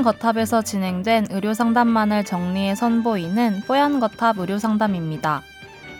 뽀얀 0.00 0.14
거탑에서 0.14 0.62
진행된 0.62 1.26
의료 1.28 1.52
상담만을 1.52 2.24
정리해 2.24 2.74
선보이는 2.74 3.64
뽀얀 3.66 4.00
거탑 4.00 4.38
의료 4.38 4.58
상담입니다. 4.58 5.42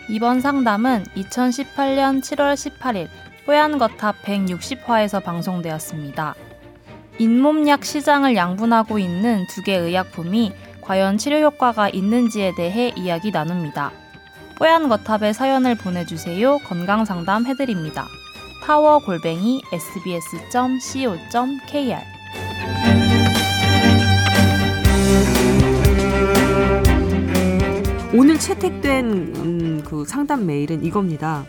이번 0.09 0.41
상담은 0.41 1.03
2018년 1.15 2.21
7월 2.21 2.55
18일 2.55 3.09
뽀얀 3.45 3.77
거탑 3.77 4.23
160화에서 4.23 5.23
방송되었습니다. 5.23 6.33
잇몸약 7.19 7.85
시장을 7.85 8.35
양분하고 8.35 8.97
있는 8.97 9.45
두 9.47 9.61
개 9.61 9.75
의약품이 9.75 10.51
과연 10.81 11.19
치료 11.19 11.37
효과가 11.41 11.89
있는지에 11.89 12.53
대해 12.57 12.91
이야기 12.95 13.29
나눕니다. 13.29 13.91
뽀얀 14.57 14.89
거탑에 14.89 15.31
사연을 15.31 15.75
보내주세요. 15.75 16.57
건강 16.67 17.05
상담 17.05 17.45
해드립니다. 17.45 18.07
타워 18.65 18.97
골뱅이 18.97 19.61
sbs.co.kr 20.51 21.21
오늘 28.13 28.37
채택된 28.37 29.05
음, 29.05 29.83
그 29.85 30.03
상담 30.03 30.45
메일은 30.45 30.83
이겁니다. 30.83 31.45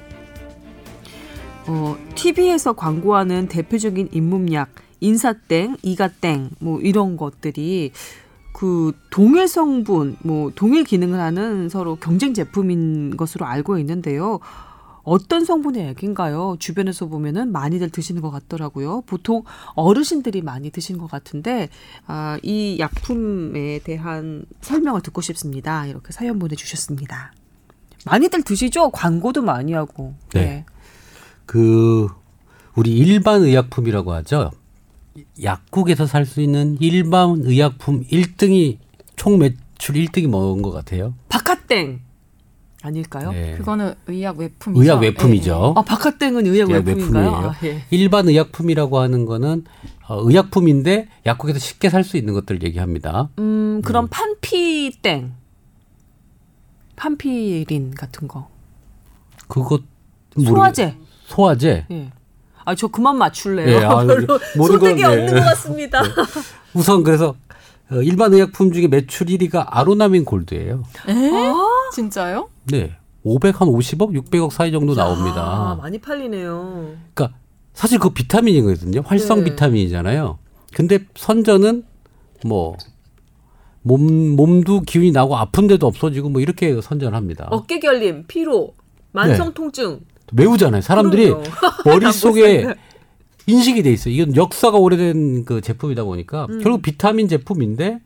어, 1.67 1.97
TV에서 2.15 2.75
광고하는 2.75 3.49
대표적인 3.49 4.11
잇몸약 4.13 4.69
인사땡, 5.01 5.79
이가땡 5.83 6.51
뭐 6.61 6.81
이런 6.81 7.17
것들이 7.17 7.91
그 8.53 8.93
동일 9.11 9.49
성분, 9.49 10.19
뭐 10.23 10.53
동일 10.55 10.85
기능을 10.85 11.19
하는 11.19 11.69
서로 11.69 11.97
경쟁 11.97 12.33
제품인 12.33 13.17
것으로 13.17 13.45
알고 13.45 13.79
있는데요. 13.79 14.39
어떤 15.05 15.45
성분의 15.45 15.89
약인가요? 15.89 16.57
주변에서 16.59 17.07
보면은 17.07 17.51
많이들 17.53 17.91
드시는 17.91 18.23
것 18.23 18.31
같더라고요. 18.31 19.03
보통 19.07 19.43
어르신들이 19.75 20.43
많이 20.43 20.71
드시는 20.71 21.01
것 21.01 21.11
같은데 21.11 21.69
아, 22.07 22.39
이 22.43 22.77
약품에 22.79 23.81
대한 23.85 24.45
설명을 24.61 25.01
듣고 25.03 25.21
싶습니다. 25.21 25.87
이렇게 25.87 26.13
사연 26.13 26.39
보내주셨습니다. 26.39 27.33
많이들 28.07 28.43
드시죠? 28.43 28.91
광고도 28.91 29.43
많이 29.43 29.73
하고. 29.73 30.15
네. 30.35 30.65
그 31.47 32.09
우리 32.77 32.97
일반 32.97 33.43
의약품이라고 33.43 34.13
하죠. 34.15 34.51
약국에서 35.43 36.07
살 36.07 36.25
수 36.25 36.41
있는 36.41 36.77
일반 36.81 37.41
의약품 37.43 38.05
1등이 38.07 38.79
총 39.17 39.39
매출 39.39 39.97
1등이 39.97 40.27
뭔 40.29 40.63
것 40.63 40.71
같아요? 40.71 41.15
박하땡 41.29 42.01
아닐까요? 42.83 43.31
네. 43.33 43.55
그거는 43.57 43.95
의약 44.09 44.39
외품이죠. 44.39 44.83
의약 44.83 45.01
외품이죠. 45.03 45.75
아 45.77 45.83
박하땡은 45.83 46.47
의약 46.47 46.69
의약 46.71 46.87
외품인가요? 46.87 47.25
외품이에요. 47.31 47.51
아, 47.51 47.57
예. 47.65 47.83
일반 47.91 48.29
의약품이라고 48.29 48.99
하는 48.99 49.25
거는 49.25 49.65
어, 50.09 50.21
의약품인데 50.29 51.09
약국에서 51.25 51.59
쉽게 51.61 51.91
살 51.91 52.03
수 52.05 52.17
있는 52.17 52.35
것들을 52.35 52.63
얘기합니다. 52.65 53.29
음 53.39 53.81
그럼 53.85 54.09
판피땡, 54.11 55.33
판피린 56.97 57.95
같은 57.95 58.27
거, 58.29 58.49
그것 59.49 59.83
소화제. 60.45 60.97
소화제. 61.27 61.87
예. 61.91 62.11
아 62.65 62.75
저 62.77 62.87
그만 62.89 63.17
맞출래요. 63.19 63.69
예, 63.81 63.85
아, 63.85 63.97
별로 64.07 64.39
소득이 64.57 64.79
건, 64.79 64.97
네. 64.97 65.05
없는 65.05 65.27
것 65.35 65.41
같습니다. 65.47 66.01
우선 66.75 67.03
그래서 67.03 67.35
어, 67.91 67.97
일반 68.03 68.33
의약품 68.35 68.73
중에 68.73 68.87
매출 68.89 69.27
1위가 69.27 69.67
아로나민 69.69 70.25
골드예요. 70.25 70.83
에? 71.09 71.15
진짜요? 71.93 72.49
네. 72.71 72.97
550억, 73.25 74.13
600억 74.13 74.51
사이 74.51 74.73
정도 74.73 74.93
아, 74.93 74.97
나옵니다. 74.97 75.77
많이 75.81 75.99
팔리네요. 75.99 76.97
그러니까 77.15 77.39
사실 77.73 77.99
그 77.99 78.11
비타민이거든요. 78.11 79.03
활성 79.05 79.45
네. 79.45 79.51
비타민이잖아요. 79.51 80.39
근데 80.75 81.01
선전은 81.15 81.85
뭐 82.45 82.77
몸, 83.83 84.37
몸도 84.37 84.81
기운이 84.81 85.13
나고 85.13 85.37
아픈데도 85.37 85.87
없어지고 85.87 86.31
뭐 86.31 86.41
이렇게 86.41 86.81
선전합니다. 86.81 87.49
어깨 87.51 87.79
결림, 87.79 88.25
피로, 88.27 88.75
만성 89.13 89.49
네. 89.49 89.55
통증. 89.55 90.01
외우잖아요. 90.35 90.81
사람들이 90.81 91.27
그럼요. 91.27 91.45
머릿속에 91.85 92.75
인식이 93.47 93.83
돼 93.83 93.93
있어요. 93.93 94.15
이건 94.15 94.37
역사가 94.37 94.79
오래된 94.79 95.45
그 95.45 95.61
제품이다 95.61 96.05
보니까 96.05 96.47
음. 96.49 96.61
결국 96.63 96.83
비타민 96.83 97.29
제품인데 97.29 98.01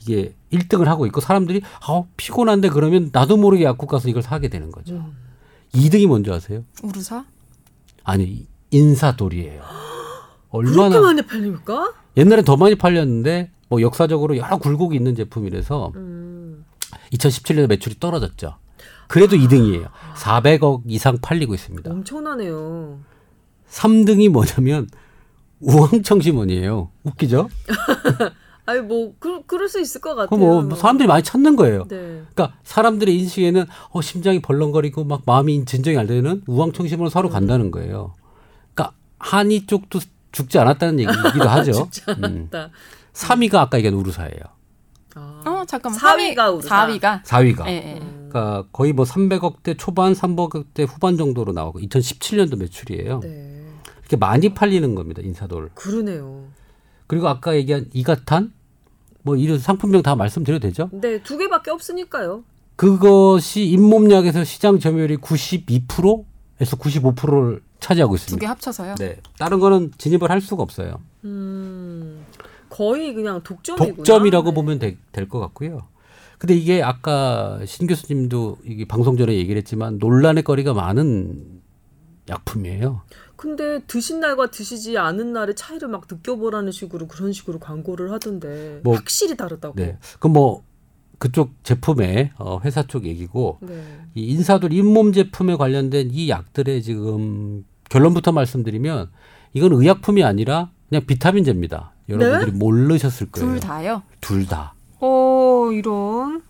이게 0.00 0.34
1등을 0.52 0.84
하고 0.84 1.06
있고 1.06 1.20
사람들이 1.20 1.62
아, 1.86 2.04
피곤한데 2.16 2.68
그러면 2.68 3.10
나도 3.12 3.36
모르게 3.36 3.64
약국 3.64 3.88
가서 3.88 4.08
이걸 4.08 4.22
사게 4.22 4.48
되는 4.48 4.70
거죠. 4.70 4.94
음. 4.94 5.16
2등이 5.74 6.06
뭔지 6.06 6.30
아세요? 6.30 6.64
우루사? 6.82 7.24
아니, 8.04 8.46
인사돌이에요. 8.70 9.62
그렇게 10.52 10.80
얼마나 10.80 11.00
많이 11.00 11.22
팔립니까? 11.22 11.92
옛날에 12.16 12.42
더 12.42 12.56
많이 12.56 12.74
팔렸는데 12.74 13.50
뭐 13.68 13.80
역사적으로 13.80 14.36
여러 14.36 14.58
굴곡이 14.58 14.94
있는 14.96 15.14
제품이라서 15.14 15.92
음. 15.96 16.64
2017년에 17.12 17.68
매출이 17.68 17.98
떨어졌죠. 17.98 18.56
그래도 19.08 19.36
2등이에요. 19.36 19.88
400억 20.14 20.82
이상 20.86 21.18
팔리고 21.20 21.54
있습니다. 21.54 21.90
엄청나네요. 21.90 22.98
3등이 23.70 24.28
뭐냐면 24.28 24.88
우황청심원이에요. 25.60 26.90
웃기죠? 27.04 27.48
아니 28.64 28.80
뭐 28.80 29.14
그, 29.18 29.42
그럴 29.46 29.68
수 29.68 29.80
있을 29.80 30.00
것 30.00 30.14
같아요. 30.14 30.28
그거 30.28 30.62
뭐 30.62 30.76
사람들이 30.76 31.08
많이 31.08 31.22
찾는 31.22 31.56
거예요. 31.56 31.84
네. 31.88 32.22
그러니까 32.34 32.54
사람들의 32.62 33.14
인식에는 33.18 33.64
어 33.90 34.00
심장이 34.02 34.40
벌렁거리고 34.40 35.04
막 35.04 35.22
마음이 35.26 35.64
진정이 35.64 35.98
안 35.98 36.06
되는 36.06 36.42
우황청심원을 36.46 37.10
사러 37.10 37.28
음. 37.28 37.32
간다는 37.32 37.70
거예요. 37.70 38.14
그러니까 38.74 38.94
한의 39.18 39.66
쪽도 39.66 39.98
죽지 40.30 40.58
않았다는 40.58 41.00
얘기기도 41.00 41.48
하죠. 41.48 41.72
죽지 41.72 42.02
음. 42.08 42.24
않았다. 42.24 42.70
3위가 43.12 43.54
아까 43.56 43.78
얘기한 43.78 43.96
우루사예요. 43.96 44.40
아. 45.16 45.42
어 45.44 45.64
잠깐만. 45.66 45.98
사위가 45.98 46.50
우루사. 46.52 46.86
4위가. 46.86 47.22
4위가. 47.24 47.66
예, 47.66 47.72
예. 47.72 48.00
음. 48.00 48.28
그러니까 48.30 48.66
거의 48.72 48.92
뭐 48.92 49.04
300억대 49.04 49.76
초반, 49.76 50.12
300억대 50.14 50.86
후반 50.88 51.16
정도로 51.18 51.52
나오고 51.52 51.80
2017년도 51.80 52.58
매출이에요. 52.58 53.20
네. 53.20 53.66
이렇게 54.00 54.16
많이 54.16 54.54
팔리는 54.54 54.94
겁니다. 54.94 55.20
인사돌. 55.22 55.70
그러네요. 55.74 56.44
그리고 57.12 57.28
아까 57.28 57.54
얘기한 57.54 57.84
이가탄 57.92 58.54
뭐 59.20 59.36
이런 59.36 59.58
상품명 59.58 60.00
다 60.00 60.16
말씀드려도 60.16 60.66
되죠? 60.66 60.88
네, 60.92 61.22
두 61.22 61.36
개밖에 61.36 61.70
없으니까요. 61.70 62.42
그것이 62.76 63.66
잇몸약에서 63.66 64.44
시장 64.44 64.78
점유율이 64.78 65.18
92%에서 65.18 66.76
95%를 66.78 67.60
차지하고 67.80 68.14
두개 68.14 68.22
있습니다. 68.24 68.48
합쳐서요. 68.48 68.94
네. 68.94 69.18
다른 69.38 69.60
거는 69.60 69.90
진입을 69.98 70.30
할 70.30 70.40
수가 70.40 70.62
없어요. 70.62 71.00
음. 71.26 72.24
거의 72.70 73.12
그냥 73.12 73.42
독점이구나. 73.42 73.94
독점이라고 73.94 74.48
네. 74.48 74.54
보면 74.54 74.78
될 74.78 75.28
것 75.28 75.38
같고요. 75.38 75.82
근데 76.38 76.54
이게 76.54 76.82
아까 76.82 77.60
신 77.66 77.86
교수님도 77.86 78.56
이게 78.64 78.86
방송 78.86 79.18
전에 79.18 79.34
얘기를 79.34 79.58
했지만 79.58 79.98
논란의 79.98 80.44
거리가 80.44 80.72
많은 80.72 81.60
약품이에요. 82.30 83.02
근데 83.42 83.80
드신 83.88 84.20
날과 84.20 84.52
드시지 84.52 84.96
않은 84.98 85.32
날의 85.32 85.56
차이를 85.56 85.88
막 85.88 86.04
느껴보라는 86.08 86.70
식으로 86.70 87.08
그런 87.08 87.32
식으로 87.32 87.58
광고를 87.58 88.12
하던데 88.12 88.80
뭐, 88.84 88.94
확실히 88.94 89.36
다르다고. 89.36 89.74
네. 89.74 89.98
그럼 90.20 90.34
뭐 90.34 90.62
그쪽 91.18 91.50
제품의 91.64 92.34
어, 92.38 92.60
회사 92.64 92.86
쪽 92.86 93.04
얘기고 93.04 93.58
네. 93.62 93.82
이 94.14 94.28
인사돌 94.28 94.72
잇몸 94.72 95.12
제품에 95.12 95.56
관련된 95.56 96.10
이 96.12 96.28
약들의 96.28 96.84
지금 96.84 97.64
결론부터 97.90 98.30
말씀드리면 98.30 99.10
이건 99.54 99.72
의약품이 99.72 100.22
아니라 100.22 100.70
그냥 100.88 101.04
비타민제입니다. 101.04 101.94
여러분들이 102.10 102.52
모르셨을 102.52 103.32
거예요. 103.32 103.50
둘 103.50 103.58
다요. 103.58 104.02
둘 104.20 104.46
다. 104.46 104.74
어, 105.00 105.68
이런. 105.72 106.44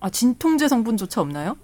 아 0.00 0.10
진통제 0.10 0.68
성분조차 0.68 1.22
없나요? 1.22 1.56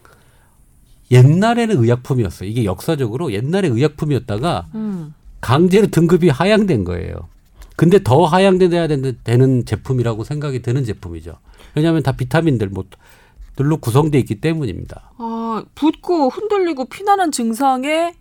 옛날에는 1.12 1.76
의약품이었어요. 1.82 2.48
이게 2.48 2.64
역사적으로 2.64 3.32
옛날에 3.32 3.68
의약품이었다가 3.68 4.68
음. 4.74 5.14
강제로 5.40 5.86
등급이 5.86 6.28
하향된 6.28 6.84
거예요. 6.84 7.28
근데 7.76 8.02
더 8.02 8.24
하향돼야 8.24 8.86
되는, 8.88 9.18
되는 9.24 9.64
제품이라고 9.64 10.24
생각이 10.24 10.62
드는 10.62 10.84
제품이죠. 10.84 11.38
왜냐하면 11.74 12.02
다 12.02 12.12
비타민들 12.12 12.68
뭐 12.68 12.84
들로 13.56 13.76
구성되어 13.76 14.18
있기 14.20 14.40
때문입니다. 14.40 15.12
아, 15.18 15.64
붓고 15.74 16.30
흔들리고 16.30 16.86
피나는 16.86 17.32
증상에 17.32 18.14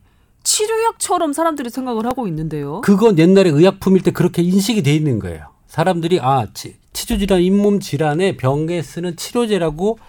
치료약처럼 0.44 1.34
사람들이 1.34 1.70
생각을 1.70 2.06
하고 2.06 2.28
있는데요. 2.28 2.82
그건 2.82 3.18
옛날에 3.18 3.50
의약품일 3.50 4.02
때 4.02 4.12
그렇게 4.12 4.42
인식이 4.42 4.84
돼 4.84 4.94
있는 4.94 5.20
거예요. 5.20 5.48
사람들이 5.68 6.20
아 6.22 6.48
치, 6.54 6.76
치주 6.92 7.18
질환, 7.20 7.42
잇몸 7.42 7.80
질환의 7.80 8.38
병에 8.38 8.82
쓰는 8.82 9.16
치료제라고 9.16 10.00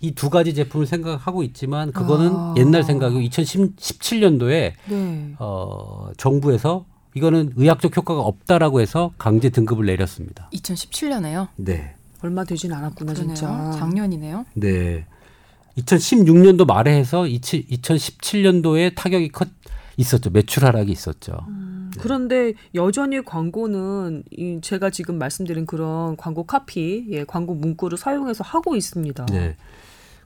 이 0.00 0.12
두 0.14 0.30
가지 0.30 0.54
제품을 0.54 0.86
생각하고 0.86 1.42
있지만 1.42 1.92
그거는 1.92 2.30
아. 2.32 2.54
옛날 2.56 2.82
생각이고 2.84 3.20
2017년도에 3.20 4.72
네. 4.88 5.34
어, 5.38 6.10
정부에서 6.16 6.84
이거는 7.14 7.52
의학적 7.56 7.96
효과가 7.96 8.20
없다라고 8.20 8.80
해서 8.80 9.12
강제 9.18 9.48
등급을 9.50 9.86
내렸습니다. 9.86 10.50
2017년에요. 10.52 11.48
네. 11.56 11.94
얼마 12.22 12.44
되진 12.44 12.72
않았구나 12.72 13.12
그러네요. 13.12 13.34
진짜. 13.34 13.70
작년이네요. 13.78 14.44
네. 14.54 15.06
2016년도 15.78 16.66
말에 16.66 16.96
해서 16.96 17.22
2017년도에 17.22 18.94
타격이 18.94 19.28
컸 19.30 19.48
있었죠. 19.96 20.30
매출 20.30 20.64
하락이 20.64 20.92
있었죠. 20.92 21.32
음. 21.48 21.77
그런데 21.98 22.54
여전히 22.74 23.24
광고는 23.24 24.24
이 24.30 24.60
제가 24.62 24.90
지금 24.90 25.18
말씀드린 25.18 25.66
그런 25.66 26.16
광고 26.16 26.44
카피, 26.44 27.06
예, 27.10 27.24
광고 27.24 27.54
문구를 27.54 27.98
사용해서 27.98 28.44
하고 28.44 28.76
있습니다. 28.76 29.26
네. 29.26 29.56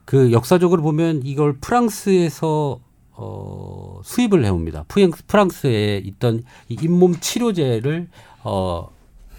그 0.05 0.31
역사적으로 0.31 0.81
보면 0.81 1.21
이걸 1.23 1.57
프랑스에서 1.57 2.79
어, 3.15 4.01
수입을 4.03 4.43
해옵니다. 4.43 4.85
프랑스, 4.87 5.25
프랑스에 5.27 5.97
있던 5.97 6.43
이 6.67 6.77
잇몸 6.81 7.15
치료제를 7.19 8.07
어, 8.43 8.89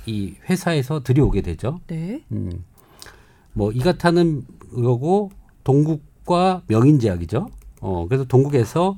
이 0.07 0.35
회사에서 0.49 1.03
들여오게 1.03 1.43
되죠. 1.43 1.81
네. 1.89 2.23
음. 2.33 2.65
뭐 3.53 3.73
이가타는 3.73 4.45
이거고 4.77 5.31
동국과 5.65 6.63
명인제약이죠. 6.67 7.49
어, 7.81 8.07
그래서 8.09 8.25
동국에서 8.25 8.97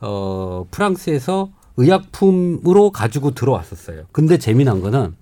어, 0.00 0.66
프랑스에서 0.70 1.50
의약품으로 1.76 2.90
가지고 2.90 3.32
들어왔었어요. 3.32 4.04
근데 4.12 4.38
재미난 4.38 4.80
거는 4.80 5.14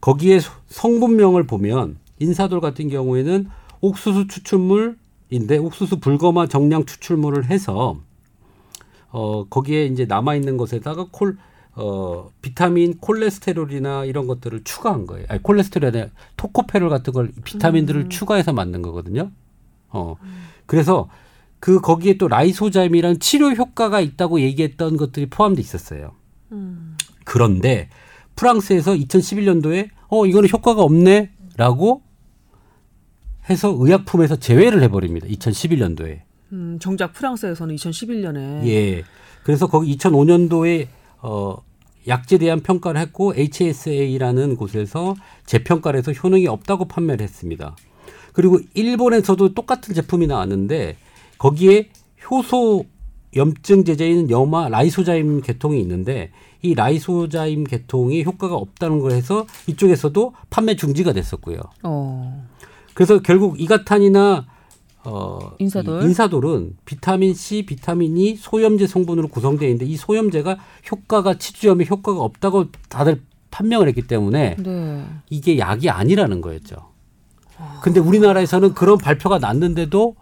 거기에 0.00 0.40
소- 0.40 0.52
성분명을 0.68 1.46
보면 1.46 1.98
인사돌 2.18 2.60
같은 2.60 2.88
경우에는 2.88 3.48
옥수수 3.80 4.28
추출물인데 4.28 5.58
옥수수 5.58 6.00
불검화 6.00 6.46
정량 6.48 6.84
추출물을 6.86 7.46
해서 7.46 7.98
어 9.10 9.44
거기에 9.48 9.86
이제 9.86 10.04
남아 10.04 10.34
있는 10.36 10.56
것에다가 10.56 11.06
콜 11.10 11.36
어, 11.76 12.30
비타민, 12.42 12.98
콜레스테롤이나 12.98 14.04
이런 14.04 14.26
것들을 14.26 14.64
추가한 14.64 15.06
거예요. 15.06 15.24
아니, 15.28 15.40
콜레스테롤이 15.42 15.88
아니라 15.96 16.10
토코페롤 16.36 16.90
같은 16.90 17.12
걸 17.12 17.32
비타민들을 17.44 18.08
추가해서 18.08 18.52
만든 18.52 18.82
거거든요. 18.82 19.30
어. 19.88 20.16
그래서 20.66 21.08
그 21.60 21.80
거기에 21.80 22.14
또 22.16 22.26
라이소자임이라는 22.26 23.20
치료 23.20 23.50
효과가 23.50 24.00
있다고 24.00 24.40
얘기했던 24.40 24.96
것들이 24.96 25.26
포함돼 25.26 25.60
있었어요. 25.60 26.12
음. 26.52 26.96
그런데 27.24 27.88
프랑스에서 28.34 28.94
2011년도에 28.94 29.90
어 30.08 30.26
이거는 30.26 30.48
효과가 30.50 30.82
없네라고 30.82 32.02
해서 33.48 33.76
의약품에서 33.78 34.36
제외를 34.36 34.82
해버립니다. 34.82 35.26
2011년도에. 35.28 36.22
음, 36.52 36.78
정작 36.80 37.12
프랑스에서는 37.12 37.76
2011년에 37.76 38.66
예. 38.66 39.04
그래서 39.44 39.66
거기 39.66 39.96
2005년도에 39.96 40.88
어 41.18 41.56
약제에 42.08 42.38
대한 42.38 42.60
평가를 42.60 43.00
했고 43.00 43.34
HSA라는 43.36 44.56
곳에서 44.56 45.14
재평가를 45.44 45.98
해서 45.98 46.12
효능이 46.12 46.46
없다고 46.48 46.86
판매를 46.86 47.22
했습니다. 47.22 47.76
그리고 48.32 48.58
일본에서도 48.74 49.54
똑같은 49.54 49.94
제품이 49.94 50.26
나왔는데 50.26 50.96
거기에 51.40 51.88
효소 52.30 52.84
염증 53.34 53.84
제제인 53.84 54.30
염화 54.30 54.68
라이소자임 54.68 55.40
계통이 55.40 55.80
있는데 55.80 56.30
이 56.62 56.74
라이소자임 56.74 57.64
계통이 57.64 58.24
효과가 58.24 58.56
없다는 58.56 59.00
걸 59.00 59.12
해서 59.12 59.46
이쪽에서도 59.66 60.34
판매 60.50 60.76
중지가 60.76 61.14
됐었고요. 61.14 61.60
어. 61.82 62.46
그래서 62.92 63.22
결국 63.22 63.58
이가탄이나 63.58 64.46
어, 65.04 65.38
인사돌. 65.58 66.02
이 66.02 66.06
인사돌은 66.06 66.76
비타민 66.84 67.32
C, 67.32 67.64
비타민 67.64 68.18
E, 68.18 68.36
소염제 68.36 68.86
성분으로 68.86 69.28
구성되어 69.28 69.66
있는데 69.70 69.90
이 69.90 69.96
소염제가 69.96 70.58
효과가 70.90 71.38
치주염에 71.38 71.86
효과가 71.88 72.20
없다고 72.20 72.66
다들 72.90 73.22
판명을 73.50 73.88
했기 73.88 74.02
때문에 74.02 74.56
네. 74.56 75.06
이게 75.30 75.58
약이 75.58 75.88
아니라는 75.88 76.42
거였죠. 76.42 76.90
근데 77.82 78.00
우리나라에서는 78.00 78.74
그런 78.74 78.98
발표가 78.98 79.38
났는데도 79.38 80.16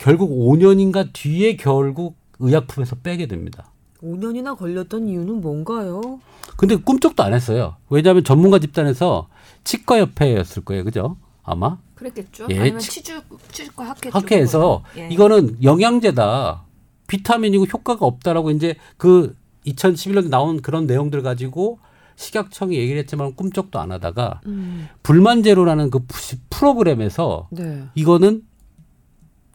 결국 0.00 0.30
5년인가 0.30 1.10
뒤에 1.12 1.56
결국 1.56 2.16
의약품에서 2.38 2.96
빼게 2.96 3.26
됩니다. 3.26 3.70
5년이나 4.02 4.56
걸렸던 4.56 5.08
이유는 5.08 5.42
뭔가요? 5.42 6.20
근데 6.56 6.74
꿈쩍도 6.74 7.22
안 7.22 7.34
했어요. 7.34 7.76
왜냐하면 7.90 8.24
전문가 8.24 8.58
집단에서 8.58 9.28
치과협회였을 9.64 10.64
거예요. 10.64 10.84
그죠? 10.84 11.16
아마. 11.42 11.76
그랬겠죠. 11.96 12.46
예, 12.50 12.58
아니면 12.60 12.78
치- 12.80 12.90
치주 12.92 13.20
치과 13.52 13.90
학회 13.90 14.08
학회에서. 14.08 14.82
예. 14.96 15.08
이거는 15.10 15.62
영양제다. 15.62 16.64
비타민이고 17.06 17.64
효과가 17.66 18.06
없다라고 18.06 18.52
이제 18.52 18.76
그 18.96 19.36
2011년에 19.66 20.30
나온 20.30 20.62
그런 20.62 20.86
내용들 20.86 21.22
가지고 21.22 21.78
식약청이 22.16 22.76
얘기를 22.76 22.98
했지만 23.00 23.34
꿈쩍도 23.34 23.78
안 23.78 23.92
하다가 23.92 24.40
음. 24.46 24.88
불만제로라는 25.02 25.90
그 25.90 26.00
프로그램에서 26.48 27.48
네. 27.50 27.84
이거는 27.94 28.44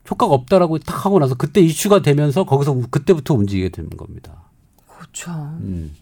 효과가 0.09 0.33
없다라고 0.33 0.79
딱 0.79 1.05
하고 1.05 1.19
나서 1.19 1.35
그때 1.35 1.61
이슈가 1.61 2.01
되면서 2.01 2.43
거기서 2.45 2.71
우- 2.71 2.87
그때부터 2.89 3.33
움직이게 3.33 3.69
되는 3.69 3.89
겁니다. 3.91 4.43
그렇죠. 4.87 5.31
음. 5.31 5.95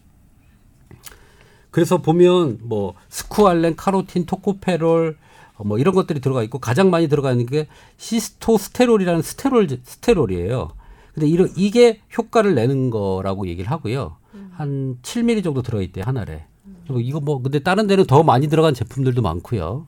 그래서 1.70 1.98
보면 2.02 2.58
뭐 2.62 2.94
스쿠알렌, 3.08 3.76
카로틴, 3.76 4.26
토코페롤 4.26 5.16
어, 5.56 5.64
뭐 5.64 5.78
이런 5.78 5.94
것들이 5.94 6.20
들어가 6.20 6.42
있고 6.44 6.58
가장 6.58 6.90
많이 6.90 7.08
들어가 7.08 7.32
있는 7.32 7.46
게 7.46 7.66
시스토스테롤이라는 7.96 9.22
스테롤 9.22 9.68
스테롤이에요. 9.82 10.70
근데 11.14 11.28
이런 11.28 11.48
이게 11.56 12.00
효과를 12.16 12.54
내는 12.54 12.90
거라고 12.90 13.46
얘기를 13.48 13.70
하고요. 13.70 14.16
한 14.52 14.98
7ml 15.02 15.42
정도 15.44 15.62
들어 15.62 15.80
있대 15.80 16.00
한 16.04 16.16
알에. 16.16 16.44
그리고 16.84 17.00
이거 17.00 17.20
뭐 17.20 17.40
근데 17.40 17.60
다른 17.60 17.86
데는 17.86 18.04
더 18.04 18.22
많이 18.22 18.48
들어간 18.48 18.74
제품들도 18.74 19.22
많고요. 19.22 19.86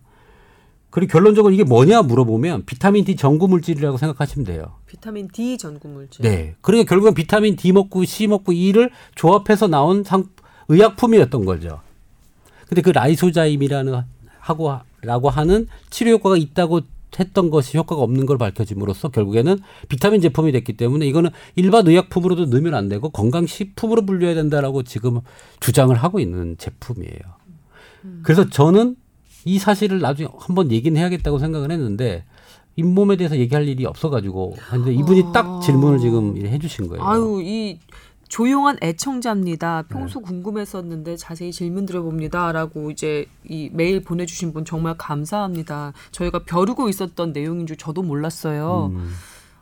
그리고 0.90 1.12
결론적으로 1.12 1.52
이게 1.52 1.64
뭐냐 1.64 2.02
물어보면 2.02 2.64
비타민 2.64 3.04
D 3.04 3.16
전구 3.16 3.48
물질이라고 3.48 3.98
생각하시면 3.98 4.46
돼요. 4.46 4.76
비타민 4.86 5.28
D 5.28 5.58
전구 5.58 5.88
물질. 5.88 6.22
네. 6.22 6.54
그러니까 6.60 6.88
결국은 6.88 7.14
비타민 7.14 7.56
D 7.56 7.72
먹고 7.72 8.04
C 8.04 8.26
먹고 8.26 8.52
E를 8.52 8.90
조합해서 9.14 9.68
나온 9.68 10.04
상, 10.04 10.24
의약품이었던 10.68 11.44
거죠. 11.44 11.80
근데 12.68 12.82
그 12.82 12.90
라이소자임이라는 12.90 14.02
하고 14.40 14.74
라고 15.02 15.28
하는 15.28 15.66
치료 15.90 16.12
효과가 16.12 16.36
있다고 16.36 16.80
했던 17.18 17.50
것이 17.50 17.78
효과가 17.78 18.02
없는 18.02 18.26
걸 18.26 18.38
밝혀짐으로써 18.38 19.08
결국에는 19.08 19.58
비타민 19.88 20.20
제품이 20.20 20.52
됐기 20.52 20.76
때문에 20.76 21.06
이거는 21.06 21.30
일반 21.54 21.86
의약품으로도 21.86 22.46
넣으면 22.46 22.74
안 22.74 22.88
되고 22.88 23.08
건강식품으로 23.08 24.04
분류해야 24.04 24.34
된다라고 24.34 24.82
지금 24.82 25.20
주장을 25.60 25.94
하고 25.96 26.20
있는 26.20 26.56
제품이에요. 26.58 27.20
그래서 28.22 28.48
저는 28.48 28.96
이 29.46 29.58
사실을 29.60 30.00
나중에 30.00 30.28
한번 30.38 30.72
얘기는 30.72 30.98
해야겠다고 30.98 31.38
생각을 31.38 31.70
했는데 31.70 32.24
잇몸에 32.74 33.16
대해서 33.16 33.38
얘기할 33.38 33.66
일이 33.66 33.86
없어가지고 33.86 34.56
근데 34.70 34.92
이분이 34.92 35.32
딱 35.32 35.62
질문을 35.62 36.00
지금 36.00 36.36
해주신 36.36 36.88
거예요. 36.88 37.02
아유, 37.02 37.40
이 37.42 37.78
조용한 38.28 38.78
애청자입니다. 38.82 39.84
평소 39.88 40.20
궁금했었는데 40.20 41.16
자세히 41.16 41.52
질문 41.52 41.86
드려봅니다라고 41.86 42.90
이제 42.90 43.26
이 43.48 43.70
메일 43.72 44.02
보내주신 44.02 44.52
분 44.52 44.64
정말 44.64 44.96
감사합니다. 44.98 45.92
저희가 46.10 46.40
벼르고 46.40 46.88
있었던 46.88 47.32
내용인 47.32 47.68
줄 47.68 47.76
저도 47.76 48.02
몰랐어요. 48.02 48.90
음. 48.92 49.12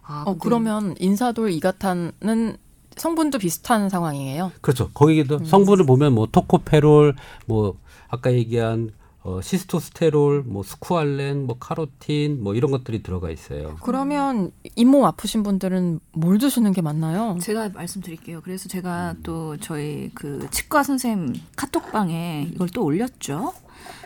아, 0.02 0.22
어, 0.26 0.32
근데 0.32 0.38
그러면 0.42 0.94
인사돌 0.98 1.50
이가탄은 1.50 2.56
성분도 2.96 3.38
비슷한 3.38 3.90
상황이에요. 3.90 4.52
그렇죠. 4.62 4.88
거기에도 4.94 5.44
성분을 5.44 5.84
보면 5.84 6.14
뭐 6.14 6.26
토코페롤, 6.32 7.14
뭐 7.46 7.76
아까 8.08 8.32
얘기한 8.32 8.92
어, 9.24 9.40
시스토스테롤, 9.40 10.42
뭐 10.42 10.62
스쿠알렌, 10.62 11.46
뭐 11.46 11.56
카로틴, 11.58 12.42
뭐 12.42 12.54
이런 12.54 12.70
것들이 12.70 13.02
들어가 13.02 13.30
있어요. 13.30 13.76
그러면 13.82 14.52
잇몸 14.76 15.06
아프신 15.06 15.42
분들은 15.42 15.98
뭘 16.12 16.36
드시는 16.36 16.72
게 16.72 16.82
맞나요? 16.82 17.38
제가 17.40 17.70
말씀드릴게요. 17.70 18.42
그래서 18.42 18.68
제가 18.68 19.14
또 19.22 19.56
저희 19.56 20.10
그 20.14 20.46
치과 20.50 20.82
선생님 20.82 21.40
카톡방에 21.56 22.50
이걸 22.52 22.68
또 22.68 22.84
올렸죠. 22.84 23.54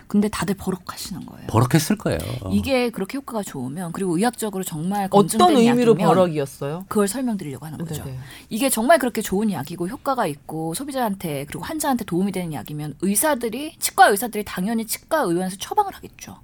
근데 0.06 0.28
다들 0.28 0.54
버럭하시는 0.56 1.26
거예요. 1.26 1.46
버럭했을 1.48 1.96
거예요. 1.98 2.18
이게 2.50 2.90
그렇게 2.90 3.18
효과가 3.18 3.42
좋으면 3.42 3.92
그리고 3.92 4.16
의학적으로 4.16 4.64
정말 4.64 5.08
어떤 5.10 5.56
의미로 5.56 5.94
버럭이었어요? 5.94 6.86
그걸 6.88 7.08
설명드리려고 7.08 7.66
하는 7.66 7.78
거죠. 7.78 8.04
네네. 8.04 8.18
이게 8.48 8.70
정말 8.70 8.98
그렇게 8.98 9.20
좋은 9.20 9.50
약이고 9.52 9.88
효과가 9.88 10.26
있고 10.26 10.72
소비자한테 10.74 11.44
그리고 11.46 11.64
환자한테 11.64 12.04
도움이 12.04 12.32
되는 12.32 12.52
약이면 12.52 12.94
의사들이 13.02 13.76
치과 13.78 14.08
의사들이 14.08 14.44
당연히 14.44 14.86
치과 14.86 15.20
의원에서 15.20 15.56
처방을 15.58 15.94
하겠죠. 15.94 16.38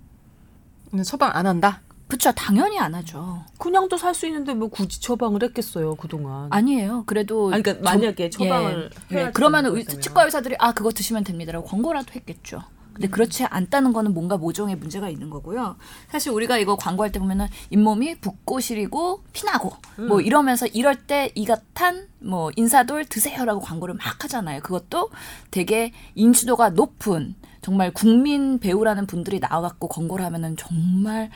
근데 0.91 1.03
처방 1.03 1.31
안 1.35 1.47
한다. 1.47 1.81
그렇죠. 2.07 2.31
당연히 2.33 2.79
안 2.79 2.95
하죠. 2.95 3.43
그냥도 3.59 3.97
살 3.97 4.15
수 4.15 4.27
있는데 4.27 4.53
뭐 4.55 4.69
굳이 4.69 5.01
처방을 5.01 5.43
했겠어요 5.43 5.95
그동안. 5.97 6.49
아니에요. 6.51 7.05
그래도 7.07 7.51
아니, 7.53 7.63
그러니까 7.63 7.91
만약에 7.91 8.29
처방을 8.31 8.91
예, 9.13 9.17
예, 9.17 9.31
그러면 9.33 9.67
의. 9.67 9.85
치과 9.87 10.25
의사들이 10.25 10.57
아 10.59 10.73
그거 10.73 10.91
드시면 10.91 11.25
됩니다라고 11.25 11.67
광고라도 11.67 12.13
했겠죠. 12.13 12.63
근데 12.95 13.09
그렇지 13.09 13.45
않다는 13.45 13.93
거는 13.93 14.15
뭔가 14.15 14.37
모종의 14.37 14.77
문제가 14.77 15.09
있는 15.09 15.29
거고요. 15.29 15.77
사실 16.09 16.31
우리가 16.33 16.59
이거 16.59 16.77
광고할 16.77 17.11
때 17.11 17.19
보면은 17.19 17.49
잇몸이 17.71 18.21
붓고 18.21 18.61
시리고 18.61 19.23
피나고 19.33 19.73
뭐 20.09 20.21
이러면서 20.21 20.67
이럴 20.67 20.95
때 20.95 21.31
이같한 21.35 22.07
뭐 22.21 22.51
인사돌 22.57 23.05
드세요라고 23.07 23.61
광고를 23.61 23.95
막 23.97 24.23
하잖아요. 24.25 24.61
그것도 24.61 25.11
되게 25.51 25.93
인지도가 26.15 26.71
높은 26.71 27.35
정말 27.61 27.93
국민 27.93 28.59
배우라는 28.61 29.07
분들이 29.07 29.41
나와갖고 29.41 29.89
광고를 29.89 30.25
하면은 30.27 30.57
정말 30.57 31.31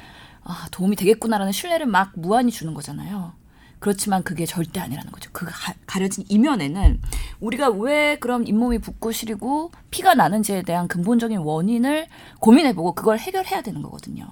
아, 0.44 0.66
도움이 0.70 0.96
되겠구나라는 0.96 1.52
신뢰를 1.52 1.86
막 1.86 2.12
무한히 2.14 2.50
주는 2.50 2.72
거잖아요. 2.72 3.32
그렇지만 3.78 4.22
그게 4.22 4.44
절대 4.46 4.80
아니라는 4.80 5.12
거죠. 5.12 5.30
그 5.32 5.46
가, 5.46 5.74
가려진 5.86 6.24
이면에는 6.28 7.00
우리가 7.40 7.70
왜 7.70 8.16
그럼 8.18 8.46
잇몸이 8.46 8.78
붓고 8.78 9.12
시리고 9.12 9.70
피가 9.90 10.14
나는지에 10.14 10.62
대한 10.62 10.88
근본적인 10.88 11.38
원인을 11.38 12.06
고민해보고 12.40 12.94
그걸 12.94 13.18
해결해야 13.18 13.62
되는 13.62 13.82
거거든요. 13.82 14.26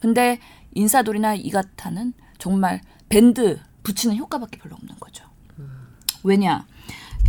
근데 0.00 0.40
인사돌이나 0.74 1.34
이가타는 1.34 2.14
정말 2.38 2.80
밴드 3.08 3.60
붙이는 3.82 4.16
효과밖에 4.16 4.58
별로 4.58 4.76
없는 4.76 4.96
거죠. 4.98 5.24
왜냐? 6.22 6.66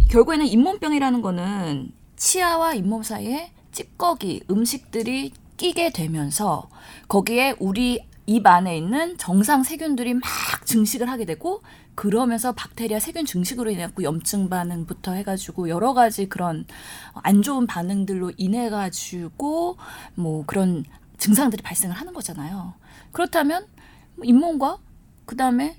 결국에는 0.09 0.45
잇몸병이라는 0.45 1.21
거는 1.21 1.91
치아와 2.15 2.73
잇몸 2.73 3.03
사이에 3.03 3.51
찌꺼기, 3.71 4.43
음식들이 4.49 5.31
끼게 5.57 5.91
되면서 5.91 6.69
거기에 7.07 7.55
우리 7.59 7.99
입 8.35 8.47
안에 8.47 8.77
있는 8.77 9.17
정상 9.17 9.63
세균들이 9.63 10.15
막 10.15 10.23
증식을 10.65 11.09
하게 11.09 11.25
되고 11.25 11.61
그러면서 11.95 12.53
박테리아 12.53 12.99
세균 12.99 13.25
증식으로 13.25 13.69
인해 13.71 13.83
갖고 13.83 14.03
염증 14.03 14.49
반응부터 14.49 15.11
해가지고 15.13 15.69
여러 15.69 15.93
가지 15.93 16.27
그런 16.27 16.65
안 17.13 17.41
좋은 17.41 17.67
반응들로 17.67 18.31
인해 18.37 18.69
가지고 18.69 19.77
뭐 20.15 20.45
그런 20.45 20.85
증상들이 21.17 21.61
발생을 21.61 21.95
하는 21.95 22.13
거잖아요. 22.13 22.73
그렇다면 23.11 23.67
뭐 24.15 24.25
잇몸과 24.25 24.77
그 25.25 25.35
다음에 25.35 25.77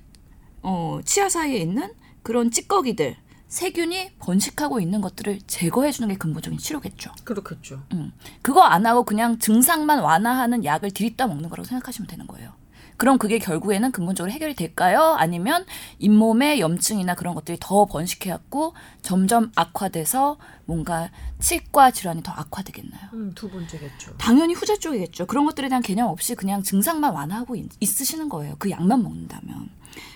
어, 0.63 1.01
치아 1.05 1.29
사이에 1.29 1.59
있는 1.59 1.93
그런 2.23 2.51
찌꺼기들 2.51 3.17
세균이 3.53 4.13
번식하고 4.19 4.81
있는 4.81 5.03
것들을 5.03 5.41
제거해 5.47 5.93
주는 5.93 6.09
게 6.09 6.17
근본적인 6.17 6.59
치료겠죠. 6.59 7.13
그렇겠죠. 7.23 7.83
음. 7.93 8.11
그거 8.41 8.63
안 8.63 8.87
하고 8.87 9.05
그냥 9.05 9.39
증상만 9.39 9.99
완화하는 9.99 10.65
약을 10.65 10.91
들이다 10.93 11.27
먹는 11.27 11.51
거라고 11.51 11.67
생각하시면 11.67 12.07
되는 12.07 12.27
거예요. 12.27 12.55
그럼 12.97 13.19
그게 13.19 13.39
결국에는 13.39 13.93
근본적으로 13.93 14.33
해결이 14.33 14.55
될까요? 14.55 15.17
아니면 15.19 15.67
잇몸에 15.99 16.61
염증이나 16.61 17.15
그런 17.15 17.35
것들이 17.35 17.59
더 17.61 17.85
번식해갖고 17.85 18.73
점점 19.03 19.53
악화돼서 19.55 20.39
뭔가 20.65 21.11
치과 21.39 21.91
질환이 21.91 22.23
더 22.23 22.33
악화되겠나요? 22.33 23.11
음, 23.13 23.33
두 23.35 23.51
번째겠죠. 23.51 24.17
당연히 24.17 24.55
후자 24.55 24.79
쪽이겠죠. 24.79 25.27
그런 25.27 25.45
것들에 25.45 25.69
대한 25.69 25.83
개념 25.83 26.09
없이 26.09 26.35
그냥 26.35 26.63
증상만 26.63 27.13
완화하고 27.13 27.57
있, 27.57 27.69
있으시는 27.81 28.31
거예요. 28.31 28.57
그 28.59 28.71
약만 28.71 29.03
먹는다면. 29.03 29.69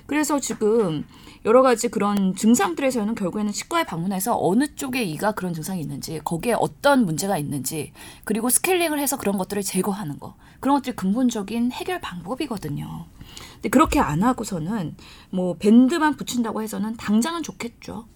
그래서 0.07 0.41
지금 0.41 1.05
여러 1.45 1.63
가지 1.63 1.89
그런 1.89 2.35
증상들에서는 2.35 3.15
결국에는 3.15 3.53
치과에 3.53 3.85
방문해서 3.85 4.37
어느 4.41 4.75
쪽에 4.75 5.05
이가 5.05 5.33
그런 5.33 5.55
증상이 5.55 5.81
있는지 5.81 6.21
거기에 6.25 6.55
어떤 6.59 7.07
문제가 7.07 7.39
있는지 7.39 7.93
그리고 8.25 8.51
스케일링을 8.51 8.99
해서 8.99 9.17
그런 9.17 9.39
것들을 9.39 9.63
제거하는 9.63 10.19
거 10.19 10.35
그런 10.59 10.77
것들이 10.77 10.97
근본적인 10.97 11.71
해결 11.71 12.01
방법이거든요. 12.01 13.07
근데 13.55 13.69
그렇게 13.69 14.01
안 14.01 14.23
하고서는 14.25 14.97
뭐 15.31 15.57
밴드만 15.57 16.17
붙인다고 16.17 16.63
해서는 16.63 16.97
당장은 16.97 17.45
좋겠죠. 17.45 18.07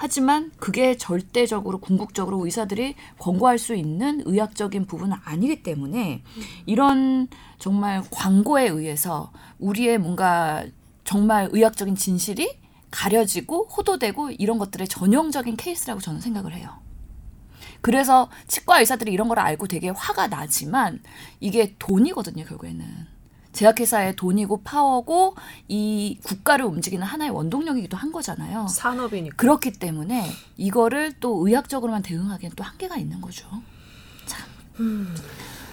하지만 0.00 0.52
그게 0.58 0.96
절대적으로 0.96 1.78
궁극적으로 1.78 2.44
의사들이 2.44 2.94
권고할 3.18 3.58
수 3.58 3.74
있는 3.74 4.22
의학적인 4.24 4.86
부분은 4.86 5.16
아니기 5.24 5.64
때문에 5.64 6.22
이런 6.66 7.26
정말 7.58 8.04
광고에 8.12 8.68
의해서 8.68 9.32
우리의 9.58 9.98
뭔가 9.98 10.64
정말 11.08 11.48
의학적인 11.52 11.96
진실이 11.96 12.58
가려지고 12.90 13.68
호도되고 13.68 14.32
이런 14.32 14.58
것들의 14.58 14.88
전형적인 14.88 15.56
케이스라고 15.56 16.02
저는 16.02 16.20
생각을 16.20 16.52
해요. 16.52 16.68
그래서 17.80 18.28
치과 18.46 18.80
의사들이 18.80 19.10
이런 19.10 19.26
걸 19.28 19.38
알고 19.38 19.68
되게 19.68 19.88
화가 19.88 20.26
나지만 20.26 21.00
이게 21.40 21.74
돈이거든요, 21.78 22.44
결국에는. 22.44 23.06
제약회사의 23.52 24.16
돈이고 24.16 24.60
파워고 24.64 25.34
이 25.66 26.18
국가를 26.24 26.66
움직이는 26.66 27.06
하나의 27.06 27.30
원동력이기도 27.30 27.96
한 27.96 28.12
거잖아요. 28.12 28.68
산업이니까. 28.68 29.36
그렇기 29.36 29.72
때문에 29.72 30.30
이거를 30.58 31.14
또 31.20 31.48
의학적으로만 31.48 32.02
대응하기엔 32.02 32.52
또 32.54 32.64
한계가 32.64 32.98
있는 32.98 33.22
거죠. 33.22 33.48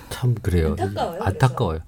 참 0.09 0.33
그래요. 0.35 0.77
안타까워요, 0.79 1.23
안타까워요. 1.23 1.79
그래서 1.79 1.85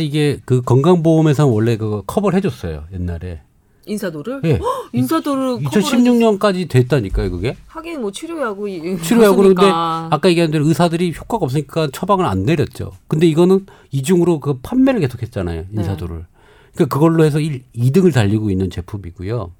이게 0.00 0.38
그 0.44 0.60
건강보험에서 0.60 1.46
원래 1.46 1.76
그거 1.76 2.02
커버를 2.06 2.36
해줬어요 2.36 2.84
옛날에. 2.92 3.40
인사도를? 3.86 4.42
예. 4.44 4.60
인사도를 4.92 5.60
2016년까지 5.60 6.68
됐다니까요 6.68 7.30
그게. 7.30 7.56
하긴 7.66 8.02
뭐 8.02 8.12
치료하고 8.12 8.68
치료하고 9.02 9.36
그런데. 9.36 9.62
아까 9.64 10.28
얘기한 10.28 10.50
대로 10.50 10.66
의사들이 10.66 11.14
효과가 11.16 11.46
없으니까 11.46 11.88
처방을 11.92 12.26
안 12.26 12.44
내렸죠. 12.44 12.92
근데 13.08 13.26
이거는 13.26 13.64
이중으로 13.90 14.40
그 14.40 14.58
판매를 14.62 15.00
계속했잖아요 15.00 15.64
인사도를. 15.72 16.26
그러니까 16.74 16.94
그걸로 16.94 17.24
해서 17.24 17.40
1, 17.40 17.62
2등을 17.74 18.12
달리고 18.12 18.50
있는 18.50 18.68
제품이고요. 18.68 19.50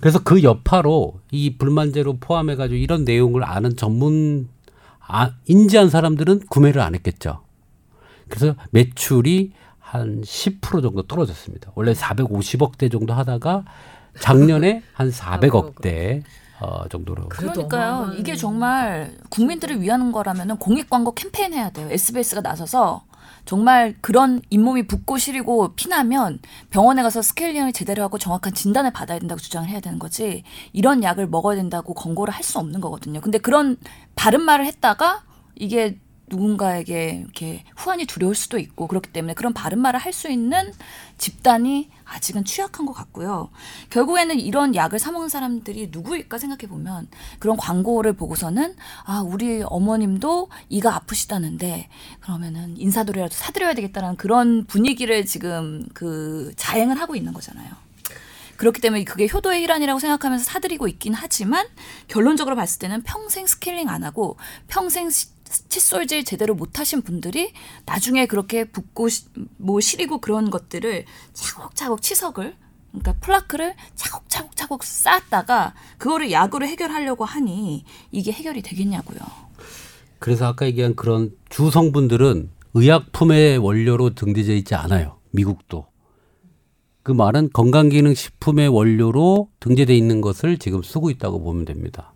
그래서 0.00 0.20
그 0.22 0.42
여파로 0.42 1.14
이 1.32 1.56
불만제로 1.56 2.18
포함해가지고 2.18 2.76
이런 2.76 3.04
내용을 3.04 3.44
아는 3.44 3.76
전문 3.76 4.48
아, 5.00 5.30
인지한 5.46 5.88
사람들은 5.88 6.42
구매를 6.50 6.82
안 6.82 6.94
했겠죠. 6.94 7.40
그래서 8.28 8.54
매출이 8.70 9.52
한 9.78 10.20
10% 10.22 10.82
정도 10.82 11.02
떨어졌습니다. 11.02 11.72
원래 11.74 11.92
450억대 11.92 12.90
정도 12.92 13.14
하다가 13.14 13.64
작년에 14.20 14.82
한 14.92 15.10
400억대 15.10 16.22
어, 16.60 16.88
정도로. 16.88 17.28
그러니까요. 17.28 18.12
이게 18.18 18.34
정말 18.34 19.16
국민들을 19.30 19.80
위한 19.80 20.10
거라면 20.12 20.58
공익 20.58 20.90
광고 20.90 21.14
캠페인 21.14 21.54
해야 21.54 21.70
돼요. 21.70 21.88
SBS가 21.90 22.40
나서서 22.40 23.04
정말 23.44 23.94
그런 24.02 24.42
잇몸이 24.50 24.86
붓고 24.88 25.16
시리고 25.18 25.74
피나면 25.74 26.40
병원에 26.70 27.02
가서 27.02 27.22
스케일링을 27.22 27.72
제대로 27.72 28.02
하고 28.02 28.18
정확한 28.18 28.52
진단을 28.54 28.90
받아야 28.92 29.18
된다고 29.20 29.40
주장을 29.40 29.66
해야 29.68 29.80
되는 29.80 29.98
거지. 29.98 30.42
이런 30.72 31.02
약을 31.02 31.28
먹어야 31.28 31.56
된다고 31.56 31.94
권고를 31.94 32.34
할 32.34 32.42
수 32.42 32.58
없는 32.58 32.80
거거든요. 32.80 33.20
근데 33.20 33.38
그런 33.38 33.76
바른 34.16 34.42
말을 34.42 34.66
했다가 34.66 35.22
이게 35.54 35.98
누군가에게 36.28 37.20
이렇게 37.24 37.64
후환이 37.76 38.04
두려울 38.06 38.34
수도 38.34 38.58
있고 38.58 38.86
그렇기 38.86 39.10
때문에 39.12 39.34
그런 39.34 39.52
바른 39.54 39.78
말을 39.80 39.98
할 40.00 40.12
수 40.12 40.28
있는 40.30 40.72
집단이 41.18 41.90
아직은 42.04 42.44
취약한 42.44 42.86
것 42.86 42.92
같고요. 42.92 43.50
결국에는 43.90 44.38
이런 44.40 44.74
약을 44.74 44.98
사 44.98 45.10
먹는 45.12 45.28
사람들이 45.28 45.88
누구일까 45.92 46.38
생각해 46.38 46.68
보면 46.68 47.08
그런 47.38 47.56
광고를 47.56 48.14
보고서는 48.14 48.74
아 49.04 49.20
우리 49.20 49.62
어머님도 49.64 50.48
이가 50.68 50.94
아프시다는데 50.94 51.88
그러면은 52.20 52.76
인사도리라도 52.78 53.34
사드려야 53.34 53.74
되겠다라는 53.74 54.16
그런 54.16 54.64
분위기를 54.64 55.26
지금 55.26 55.86
그 55.94 56.52
자행을 56.56 57.00
하고 57.00 57.14
있는 57.16 57.32
거잖아요. 57.32 57.68
그렇기 58.56 58.80
때문에 58.80 59.04
그게 59.04 59.28
효도의 59.32 59.62
일환이라고 59.62 60.00
생각하면서 60.00 60.44
사드리고 60.44 60.88
있긴 60.88 61.14
하지만 61.14 61.64
결론적으로 62.08 62.56
봤을 62.56 62.80
때는 62.80 63.02
평생 63.02 63.46
스케일링 63.46 63.88
안 63.88 64.02
하고 64.02 64.36
평생 64.66 65.10
시- 65.10 65.28
칫솔질 65.68 66.24
제대로 66.24 66.54
못 66.54 66.78
하신 66.78 67.02
분들이 67.02 67.52
나중에 67.86 68.26
그렇게 68.26 68.64
붓고 68.64 69.08
시- 69.08 69.24
뭐 69.56 69.80
시리고 69.80 70.20
그런 70.20 70.50
것들을 70.50 71.04
차곡차곡 71.32 72.02
치석을 72.02 72.54
그러니까 72.90 73.12
플라크를 73.20 73.74
차곡차곡차곡 73.94 74.84
쌓았다가 74.84 75.74
그거를 75.98 76.30
약으로 76.32 76.66
해결하려고 76.66 77.24
하니 77.24 77.84
이게 78.10 78.32
해결이 78.32 78.62
되겠냐고요. 78.62 79.18
그래서 80.18 80.46
아까 80.46 80.66
얘기한 80.66 80.96
그런 80.96 81.30
주성분들은 81.48 82.50
의약품의 82.74 83.58
원료로 83.58 84.14
등재되어 84.14 84.54
있지 84.56 84.74
않아요. 84.74 85.18
미국도. 85.30 85.86
그 87.02 87.12
말은 87.12 87.50
건강기능식품의 87.52 88.68
원료로 88.68 89.48
등재되어 89.60 89.94
있는 89.96 90.20
것을 90.20 90.58
지금 90.58 90.82
쓰고 90.82 91.10
있다고 91.10 91.40
보면 91.42 91.64
됩니다. 91.64 92.12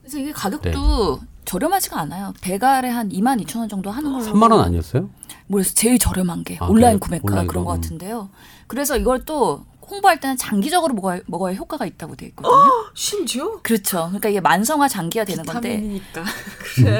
그래서 0.00 0.18
이게 0.18 0.32
가격도 0.32 1.20
저렴하지가 1.44 1.98
않아요. 2.00 2.32
백 2.40 2.67
알에 2.67 2.88
한 2.88 3.08
2만 3.10 3.44
2천 3.44 3.58
원 3.60 3.68
정도 3.68 3.90
하는 3.90 4.12
걸로. 4.12 4.24
3만 4.24 4.50
원 4.52 4.60
아니었어요? 4.60 5.08
모르겠어요. 5.46 5.74
제일 5.74 5.98
저렴한 5.98 6.44
게 6.44 6.56
아, 6.60 6.66
온라인 6.66 6.98
그래요? 6.98 7.20
구매가 7.20 7.22
온라인 7.32 7.46
그런 7.48 7.64
것. 7.64 7.72
같은데요. 7.72 8.30
그래서 8.66 8.96
이걸 8.96 9.24
또 9.24 9.64
홍보할 9.90 10.20
때는 10.20 10.36
장기적으로 10.36 10.94
먹어야, 10.94 11.20
먹어야 11.26 11.54
효과가 11.54 11.86
있다고 11.86 12.16
돼 12.16 12.26
있거든요. 12.26 12.52
심지어 12.94 13.60
그렇죠. 13.62 14.04
그러니까 14.06 14.28
이게 14.28 14.40
만성화 14.40 14.88
장기화 14.88 15.24
되는 15.24 15.44
건데. 15.44 15.76
비타민이니까. 15.76 16.24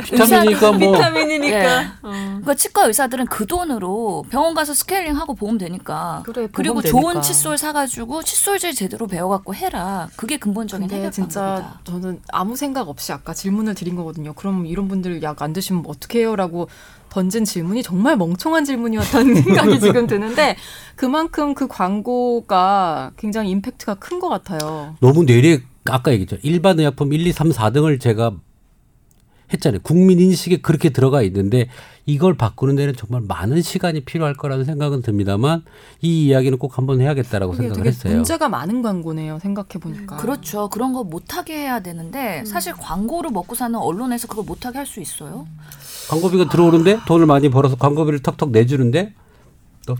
비타민이니까 0.04 0.72
뭐 0.72 0.92
비타민이니까. 0.92 1.56
예. 1.56 1.86
어. 2.02 2.10
그러니까 2.10 2.54
치과 2.54 2.84
의사들은 2.86 3.26
그 3.26 3.46
돈으로 3.46 4.24
병원 4.30 4.54
가서 4.54 4.74
스케일링 4.74 5.16
하고 5.16 5.34
보험 5.34 5.58
되니까. 5.58 6.22
그래, 6.24 6.48
그리고 6.52 6.80
보험 6.80 6.86
좋은 6.86 7.02
되니까. 7.14 7.20
칫솔 7.20 7.58
사가지고 7.58 8.22
칫솔질 8.22 8.74
제대로 8.74 9.06
배워갖고 9.06 9.54
해라. 9.54 10.08
그게 10.16 10.36
근본적인 10.36 10.88
근데 10.88 10.98
해결 11.00 11.12
진짜 11.12 11.40
방법이다. 11.40 11.80
저는 11.84 12.22
아무 12.32 12.56
생각 12.56 12.88
없이 12.88 13.12
아까 13.12 13.34
질문을 13.34 13.74
드린 13.74 13.96
거거든요. 13.96 14.32
그럼 14.34 14.66
이런 14.66 14.88
분들 14.88 15.22
약 15.22 15.34
안 15.42 15.52
드시면 15.52 15.84
어떻게 15.88 16.20
해요?라고 16.20 16.68
던진 17.14 17.44
질문이 17.44 17.84
정말 17.84 18.16
멍청한 18.16 18.64
질문이었다는 18.64 19.34
생각이 19.42 19.78
지금 19.78 20.08
드는데 20.08 20.56
그만큼 20.96 21.54
그 21.54 21.68
광고가 21.68 23.12
굉장히 23.16 23.50
임팩트가 23.50 23.94
큰 23.94 24.18
것 24.18 24.28
같아요. 24.28 24.96
너무 25.00 25.22
뇌리에 25.24 25.60
아까 25.90 26.10
얘기했죠. 26.12 26.38
일반 26.42 26.78
의약품 26.80 27.12
1, 27.12 27.24
2, 27.26 27.30
3, 27.32 27.50
4등을 27.50 28.00
제가 28.00 28.32
했잖아요. 29.52 29.80
국민 29.82 30.20
인식에 30.20 30.58
그렇게 30.58 30.90
들어가 30.90 31.22
있는데 31.22 31.68
이걸 32.06 32.36
바꾸는 32.36 32.76
데는 32.76 32.94
정말 32.96 33.22
많은 33.26 33.62
시간이 33.62 34.00
필요할 34.04 34.34
거라는 34.34 34.64
생각은 34.64 35.02
듭니다만 35.02 35.62
이 36.02 36.26
이야기는 36.26 36.58
꼭 36.58 36.76
한번 36.76 37.00
해야겠다라고 37.00 37.54
생각을 37.54 37.76
되게 37.78 37.88
했어요. 37.88 38.14
문제가 38.14 38.48
많은 38.48 38.82
광고네요. 38.82 39.38
생각해 39.40 39.68
보니까. 39.80 40.16
그렇죠. 40.16 40.68
그런 40.68 40.92
거 40.92 41.04
못하게 41.04 41.54
해야 41.54 41.80
되는데 41.80 42.44
사실 42.44 42.74
광고를 42.74 43.30
먹고 43.30 43.54
사는 43.54 43.78
언론에서 43.78 44.28
그걸 44.28 44.44
못하게 44.44 44.78
할 44.78 44.84
수 44.86 45.00
있어요. 45.00 45.46
광고비가 46.10 46.50
들어오는데 46.50 47.00
돈을 47.06 47.24
많이 47.24 47.48
벌어서 47.48 47.76
광고비를 47.76 48.20
턱턱 48.20 48.50
내주는데 48.50 49.14
또 49.14 49.23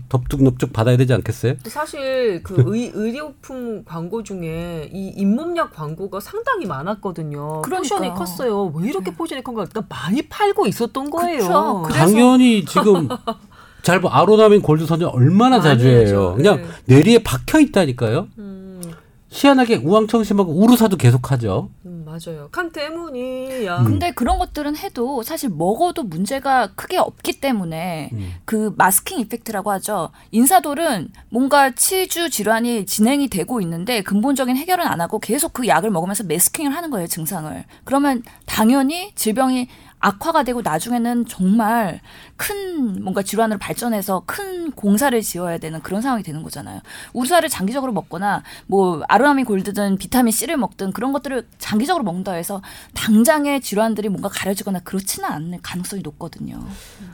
덥죽넙죽 0.09 0.73
받아야 0.73 0.97
되지 0.97 1.13
않겠어요? 1.13 1.53
사실 1.67 2.41
그 2.43 2.63
의, 2.75 2.91
의료품 2.93 3.83
광고 3.85 4.23
중에 4.23 4.89
이 4.93 5.13
잇몸약 5.15 5.73
광고가 5.73 6.19
상당히 6.19 6.65
많았거든요. 6.65 7.61
그러니까요. 7.61 7.99
portion이 7.99 8.13
컸어요. 8.15 8.71
왜 8.75 8.89
이렇게 8.89 9.13
portion이 9.13 9.43
큰가? 9.43 9.65
그러니까 9.65 9.83
많이 9.95 10.21
팔고 10.23 10.65
있었던 10.67 11.09
거예요. 11.09 11.39
그쵸. 11.39 11.87
당연히 11.91 12.65
지금 12.65 13.07
잘 13.83 14.01
봐. 14.01 14.09
아로나민 14.11 14.61
골드 14.63 14.85
선전 14.87 15.09
얼마나 15.09 15.61
자주. 15.61 15.87
해요. 15.87 16.33
그냥 16.35 16.57
네. 16.57 16.95
뇌리에 16.95 17.19
박혀 17.23 17.59
있다니까요. 17.59 18.27
음, 18.39 18.81
희한하게 19.29 19.75
우황청심하고 19.77 20.51
우루사도 20.53 20.97
계속하죠. 20.97 21.69
음, 21.85 21.94
맞아요. 22.15 22.49
칸 22.51 22.71
때문이야. 22.71 23.83
근데 23.83 24.11
그런 24.11 24.37
것들은 24.39 24.75
해도 24.77 25.23
사실 25.23 25.49
먹어도 25.49 26.03
문제가 26.03 26.67
크게 26.75 26.97
없기 26.97 27.39
때문에 27.41 28.09
음. 28.13 28.33
그 28.45 28.73
마스킹 28.77 29.19
이펙트라고 29.19 29.71
하죠. 29.71 30.11
인사돌은 30.31 31.09
뭔가 31.29 31.71
치주 31.71 32.29
질환이 32.29 32.85
진행이 32.85 33.27
되고 33.29 33.59
있는데 33.61 34.01
근본적인 34.01 34.55
해결은 34.55 34.85
안 34.85 35.01
하고 35.01 35.19
계속 35.19 35.53
그 35.53 35.67
약을 35.67 35.89
먹으면서 35.89 36.23
마스킹을 36.23 36.75
하는 36.75 36.89
거예요, 36.89 37.07
증상을. 37.07 37.65
그러면 37.83 38.23
당연히 38.45 39.11
질병이 39.15 39.67
악화가 40.05 40.43
되고 40.43 40.61
나중에는 40.61 41.25
정말 41.25 41.99
큰 42.35 43.01
뭔가 43.03 43.23
질환으로 43.23 43.57
발전해서 43.57 44.21
큰 44.27 44.71
공사를 44.71 45.19
지어야 45.21 45.57
되는 45.57 45.81
그런 45.81 46.01
상황이 46.03 46.21
되는 46.21 46.43
거잖아요. 46.43 46.81
우사를 47.13 47.47
장기적으로 47.49 47.91
먹거나 47.91 48.43
뭐 48.67 49.01
아르아민 49.07 49.45
골드든 49.45 49.97
비타민 49.97 50.31
C를 50.31 50.57
먹든 50.57 50.91
그런 50.91 51.11
것들을 51.11 51.47
장기적으로 51.57 52.03
먹는다 52.03 52.33
해서 52.33 52.61
당장의 52.93 53.61
질환들이 53.61 54.09
뭔가 54.09 54.29
가려지거나 54.29 54.81
그렇지는 54.81 55.27
않을 55.27 55.59
가능성이 55.63 56.03
높거든요. 56.03 56.63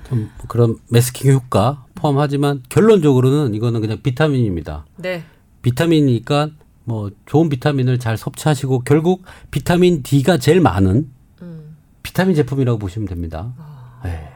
좀 0.09 0.29
그런 0.49 0.75
매스킹 0.89 1.31
효과 1.31 1.85
포함하지만 1.95 2.61
결론적으로는 2.67 3.53
이거는 3.53 3.79
그냥 3.79 4.01
비타민입니다. 4.03 4.85
네. 4.97 5.23
비타민이니까 5.61 6.49
뭐 6.83 7.09
좋은 7.25 7.47
비타민을 7.47 7.99
잘 7.99 8.17
섭취하시고 8.17 8.81
결국 8.81 9.23
비타민 9.49 10.03
D가 10.03 10.39
제일 10.39 10.59
많은 10.59 10.91
음. 10.91 11.20
비타민 12.03 12.35
제품이라고 12.35 12.77
보시면 12.79 13.07
됩니다. 13.07 13.53
네. 14.03 14.30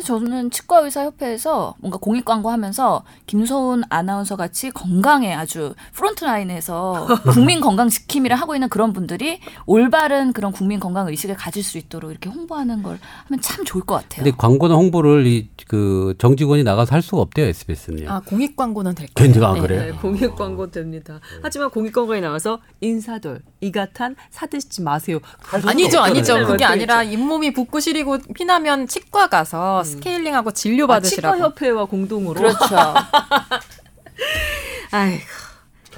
그래서 0.00 0.18
저는 0.18 0.50
치과의사협회에서 0.50 1.74
뭔가 1.78 1.98
공익 1.98 2.24
광고하면서 2.24 3.04
김소은 3.26 3.82
아나운서 3.90 4.34
같이 4.36 4.70
건강에 4.70 5.34
아주 5.34 5.74
프론트라인에서 5.92 7.06
국민 7.32 7.60
건강 7.60 7.90
지킴이를 7.90 8.34
하고 8.34 8.54
있는 8.54 8.70
그런 8.70 8.94
분들이 8.94 9.40
올바른 9.66 10.32
그런 10.32 10.52
국민 10.52 10.80
건강 10.80 11.06
의식을 11.08 11.36
가질 11.36 11.62
수 11.62 11.76
있도록 11.76 12.10
이렇게 12.10 12.30
홍보하는 12.30 12.82
걸 12.82 12.98
하면 13.26 13.40
참 13.42 13.64
좋을 13.66 13.84
것 13.84 13.96
같아요. 13.96 14.24
근데 14.24 14.36
광고나 14.36 14.74
홍보를 14.74 15.26
이 15.26 15.50
그 15.70 16.14
정직원이 16.18 16.64
나가서 16.64 16.96
할 16.96 17.00
수가 17.00 17.18
없대요 17.22 17.46
SBS는요. 17.46 18.10
아 18.10 18.18
공익 18.26 18.56
광고는 18.56 18.92
될까요? 18.96 19.14
괜찮아 19.14 19.52
네. 19.54 19.60
그래요. 19.60 19.82
네, 19.84 19.90
공익 19.92 20.34
광고 20.34 20.68
됩니다. 20.68 21.20
하지만 21.42 21.70
공익 21.70 21.92
광고에 21.92 22.20
나와서 22.20 22.58
인사돌, 22.80 23.40
이가탄 23.60 24.16
사드시지 24.30 24.82
마세요. 24.82 25.20
아니죠, 25.64 26.00
아니죠. 26.00 26.38
네, 26.38 26.44
그게 26.44 26.64
맞죠, 26.64 26.72
아니라 26.72 27.02
잇몸이 27.04 27.52
붓고 27.52 27.78
시리고 27.78 28.18
피나면 28.34 28.88
치과 28.88 29.28
가서 29.28 29.84
스케일링하고 29.90 30.52
진료 30.52 30.86
받으시라고. 30.86 31.32
아, 31.32 31.36
치과협회와 31.36 31.84
공동으로. 31.86 32.40
그렇죠. 32.40 32.58
아이고. 34.92 35.22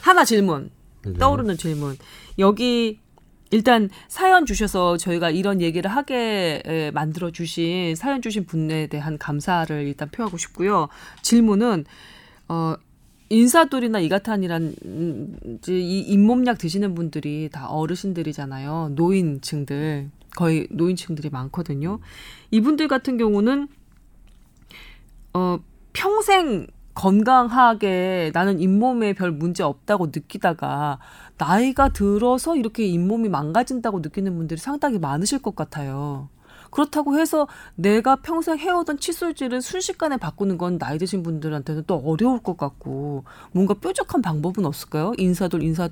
하나 0.01 0.25
질문. 0.25 0.71
네. 1.05 1.13
떠오르는 1.15 1.57
질문. 1.57 1.97
여기 2.39 3.01
일단 3.51 3.91
사연 4.09 4.47
주셔서 4.47 4.97
저희가 4.97 5.31
이런 5.31 5.61
얘기를 5.61 5.91
하게 5.91 6.63
에, 6.65 6.91
만들어 6.91 7.31
주신 7.31 7.95
사연 7.95 8.23
주신 8.23 8.47
분에 8.47 8.87
대한 8.87 9.19
감사를 9.19 9.87
일단 9.87 10.09
표하고 10.11 10.39
싶고요. 10.39 10.89
질문은 11.21 11.85
어 12.49 12.75
인사돌이나 13.29 14.01
이가탄이란 14.01 14.75
음, 14.85 15.37
이제 15.59 15.79
이 15.79 16.01
잇몸약 16.01 16.59
드시는 16.59 16.95
분들이 16.95 17.49
다 17.53 17.69
어르신들이잖아요. 17.69 18.93
노인층들 18.95 20.11
거의 20.37 20.67
노인층들이 20.71 21.31
많거든요. 21.31 21.99
이분들 22.51 22.89
같은 22.89 23.19
경우는 23.19 23.69
어 25.35 25.59
평생 25.93 26.67
건강하게 26.95 28.33
나는 28.35 28.61
잇몸에 28.61 29.15
별 29.15 29.31
문제 29.33 29.63
없다고 29.63 30.07
느끼다가 30.07 30.99
나이가 31.39 31.89
들어서 31.89 32.57
이렇게 32.57 32.87
잇몸이 32.87 33.29
망가진다고 33.29 34.01
느끼는 34.01 34.37
분들이 34.37 34.61
상당히 34.61 34.99
많으실 34.99 35.41
것 35.41 35.57
같아요. 35.57 36.29
그렇다고 36.71 37.19
해서 37.19 37.47
내가 37.75 38.17
평생 38.17 38.59
해오던 38.59 38.99
칫솔질을 38.99 39.61
순식간에 39.61 40.17
바꾸는 40.17 40.57
건 40.59 40.79
나이 40.79 40.99
드신 40.99 41.23
분들한테는 41.23 41.85
또 41.87 41.97
어려울 41.97 42.43
것 42.43 42.57
같고 42.57 43.25
뭔가 43.53 43.75
뾰족한 43.75 44.23
방법은 44.23 44.65
없을까요? 44.65 45.13
인사돌 45.19 45.63
인사 45.63 45.91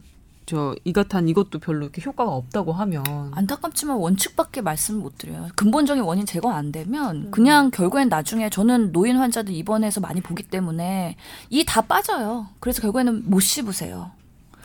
저 0.50 0.74
이가탄 0.82 1.28
이것도 1.28 1.60
별로 1.60 1.84
이렇게 1.84 2.02
효과가 2.04 2.32
없다고 2.32 2.72
하면 2.72 3.04
안타깝지만 3.32 3.96
원칙밖에 3.98 4.62
말씀을 4.62 5.00
못 5.00 5.16
드려요. 5.16 5.46
근본적인 5.54 6.02
원인 6.02 6.26
제거 6.26 6.50
안 6.50 6.72
되면 6.72 7.30
그냥 7.30 7.70
결국엔 7.70 8.08
나중에 8.08 8.50
저는 8.50 8.90
노인 8.90 9.16
환자들 9.16 9.54
입원해서 9.54 10.00
많이 10.00 10.20
보기 10.20 10.42
때문에 10.42 11.16
이 11.50 11.64
다 11.64 11.82
빠져요. 11.82 12.48
그래서 12.58 12.82
결국에는 12.82 13.30
못 13.30 13.38
씹으세요. 13.38 14.10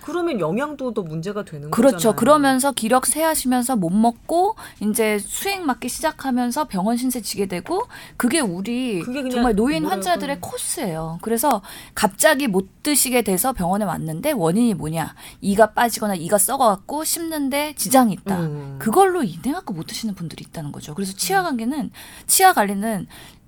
그러면 0.05 0.39
영양도도 0.39 1.01
문제가 1.01 1.43
되는 1.43 1.71
그렇죠. 1.71 1.95
거잖아요. 1.95 2.15
그러면서 2.15 2.71
기력 2.71 3.07
쇠하시면서 3.07 3.75
못 3.75 3.89
먹고 3.89 4.55
이제 4.79 5.17
수행 5.17 5.65
맞기 5.65 5.89
시작하면서 5.89 6.65
병원 6.67 6.95
신세 6.95 7.21
지게 7.21 7.47
되고 7.47 7.81
그게 8.15 8.39
우리 8.39 9.01
그게 9.01 9.27
정말 9.29 9.55
노인 9.55 9.81
뭐랄까. 9.81 9.95
환자들의 9.95 10.41
코스예요. 10.41 11.17
그래서 11.23 11.63
갑자기 11.95 12.47
못 12.47 12.83
드시게 12.83 13.23
돼서 13.23 13.51
병원에 13.51 13.83
왔는데 13.83 14.33
원인이 14.33 14.75
뭐냐? 14.75 15.15
이가 15.41 15.71
빠지거나 15.73 16.13
이가 16.13 16.37
썩어갖고 16.37 17.03
씹는데 17.03 17.73
지장이 17.75 18.13
있다. 18.13 18.41
음. 18.41 18.75
그걸로 18.77 19.23
인해 19.23 19.53
갖고 19.53 19.73
못 19.73 19.87
드시는 19.87 20.13
분들이 20.13 20.45
있다는 20.47 20.71
거죠. 20.71 20.93
그래서 20.93 21.13
치아 21.13 21.41
관계는 21.41 21.89
치아 22.27 22.53
관리는 22.53 23.07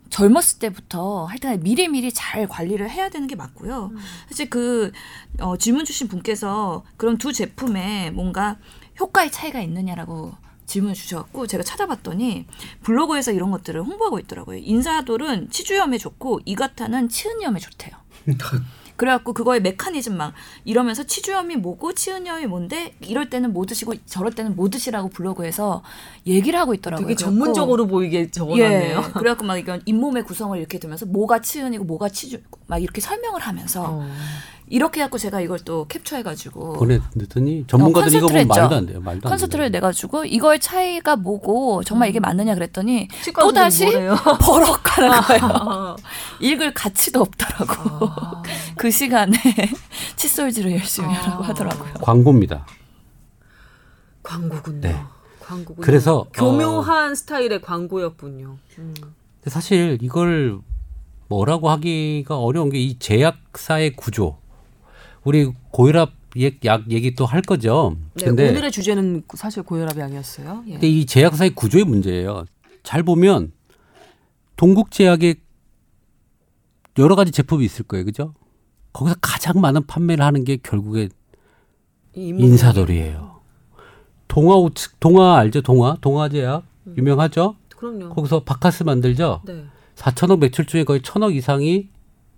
젊었을 0.10 0.60
때부터 0.60 1.26
하여튼 1.26 1.62
미리미리 1.62 2.12
잘 2.12 2.48
관리를 2.48 2.90
해야 2.90 3.10
되는 3.10 3.28
게 3.28 3.36
맞고요. 3.36 3.92
사실 4.30 4.50
그 4.50 4.92
어, 5.40 5.58
질문 5.58 5.86
주신 5.86 6.08
분께서 6.08 6.84
그럼 6.98 7.18
두 7.18 7.34
제품에 7.34 8.12
뭔가 8.12 8.58
효과의 9.00 9.32
차이가 9.32 9.60
있느냐라고 9.62 10.34
질문을 10.66 10.96
주셔갖고 10.96 11.48
제가 11.48 11.64
찾아봤더니 11.64 12.46
블로그에서 12.84 13.32
이런 13.32 13.52
것들을 13.52 13.82
홍보하고 13.82 14.20
있더라고요. 14.20 14.58
인사돌은 14.58 15.50
치주염에 15.50 15.98
좋고 15.98 16.42
이가타는 16.46 17.10
치은염에 17.10 17.60
좋대요. 17.60 17.96
그래갖고 18.98 19.34
그거의 19.34 19.62
메커니즘 19.62 20.18
막 20.18 20.34
이러면서 20.66 21.04
치주염이 21.04 21.56
뭐고 21.56 21.94
치은염이 21.94 22.48
뭔데 22.48 22.94
이럴 23.02 23.30
때는 23.30 23.54
뭐 23.54 23.66
드시고 23.66 23.94
저럴 24.06 24.34
때는 24.34 24.56
뭐 24.56 24.70
드시라고 24.70 25.10
블로그에서 25.10 25.84
얘기를 26.26 26.60
하고 26.60 26.74
있더라고요. 26.74 27.08
되게 27.08 27.16
전문적으로 27.16 27.88
보이게 27.88 28.30
적어놨네요. 28.30 28.98
예. 28.98 29.12
그래갖고 29.14 29.46
막 29.46 29.58
이건 29.58 29.82
잇몸의 29.86 30.24
구성을 30.24 30.58
이렇게 30.58 30.80
두면서 30.80 31.06
뭐가 31.06 31.42
치은이고 31.42 31.86
뭐가 31.86 32.10
치주 32.10 32.40
막 32.66 32.82
이렇게 32.82 33.00
설명을 33.00 33.40
하면서 33.42 33.86
어. 33.88 34.08
이렇게 34.70 35.00
해갖고 35.00 35.18
제가 35.18 35.40
이걸 35.42 35.60
또 35.60 35.86
캡처해가지고 35.88 36.74
보냈더니 36.74 37.66
전문가들이 37.68 38.18
이거 38.18 38.28
콘서트를 38.28 38.48
보면 38.48 38.48
말도. 38.60 38.76
안 38.76 38.86
돼요. 38.86 39.00
말도 39.00 39.28
안 39.28 39.32
콘서트를 39.32 39.66
돼요. 39.66 39.70
내가지고 39.72 40.26
이걸 40.26 40.60
차이가 40.60 41.16
뭐고 41.16 41.84
정말 41.84 42.10
이게 42.10 42.20
맞느냐 42.20 42.54
그랬더니 42.54 43.08
또 43.40 43.54
다시 43.54 43.84
선생님 43.86 44.08
뭐래요? 44.10 44.38
버럭하는 44.42 45.22
거예요. 45.22 45.96
읽을 46.42 46.74
가치도 46.74 47.22
없더라고. 47.22 48.10
그 48.78 48.92
시간에 48.92 49.38
칫솔질을 50.18 50.72
열심히 50.74 51.14
하라고 51.14 51.44
하더라고요. 51.44 51.94
광고입니다. 52.02 52.66
광고군요. 54.24 54.82
네. 54.82 54.96
광고군요. 55.40 55.86
그래서, 55.86 56.26
교묘한 56.34 57.16
스타일의 57.16 57.62
광고였군요. 57.62 58.58
음. 58.80 58.94
사실 59.46 59.98
이걸 60.02 60.60
뭐라고 61.30 61.70
하기가 61.70 62.38
어려운 62.38 62.70
게 62.70 62.80
이 62.80 63.00
제약사의 63.00 63.96
구조. 63.96 64.38
우리 65.28 65.52
고혈압 65.72 66.12
약, 66.42 66.54
약 66.64 66.90
얘기 66.90 67.14
또 67.14 67.26
할 67.26 67.42
거죠. 67.42 67.98
네, 68.14 68.26
근데 68.26 68.50
오늘의 68.50 68.72
주제는 68.72 69.24
사실 69.36 69.62
고혈압이 69.62 70.02
아니었어요. 70.02 70.64
예. 70.68 70.72
근데 70.74 70.88
이 70.88 71.06
제약사의 71.06 71.54
구조의 71.54 71.84
문제예요. 71.84 72.46
잘 72.84 73.04
보면 73.04 73.52
동국제약에 74.56 75.36
여러 76.98 77.16
가지 77.16 77.32
제품이 77.32 77.66
있을 77.66 77.84
거예요. 77.84 78.06
그죠? 78.06 78.34
거기서 78.94 79.18
가장 79.22 79.60
많은 79.60 79.86
판매를 79.86 80.24
하는 80.24 80.46
게 80.46 80.56
결국에 80.56 81.10
인사돌이에요. 82.16 83.42
동아 84.30 84.56
우측 84.56 85.00
동아 85.02 85.38
알죠? 85.38 85.62
동아 85.62 85.98
동아제약 86.00 86.64
유명하죠. 86.96 87.58
그럼요. 87.76 88.10
거기서 88.14 88.44
바카스 88.46 88.84
만들죠. 88.84 89.42
네. 89.46 89.66
4천억 89.96 90.40
매출 90.40 90.66
중에 90.66 90.86
거의 90.86 91.02
천억 91.02 91.36
이상이 91.36 91.90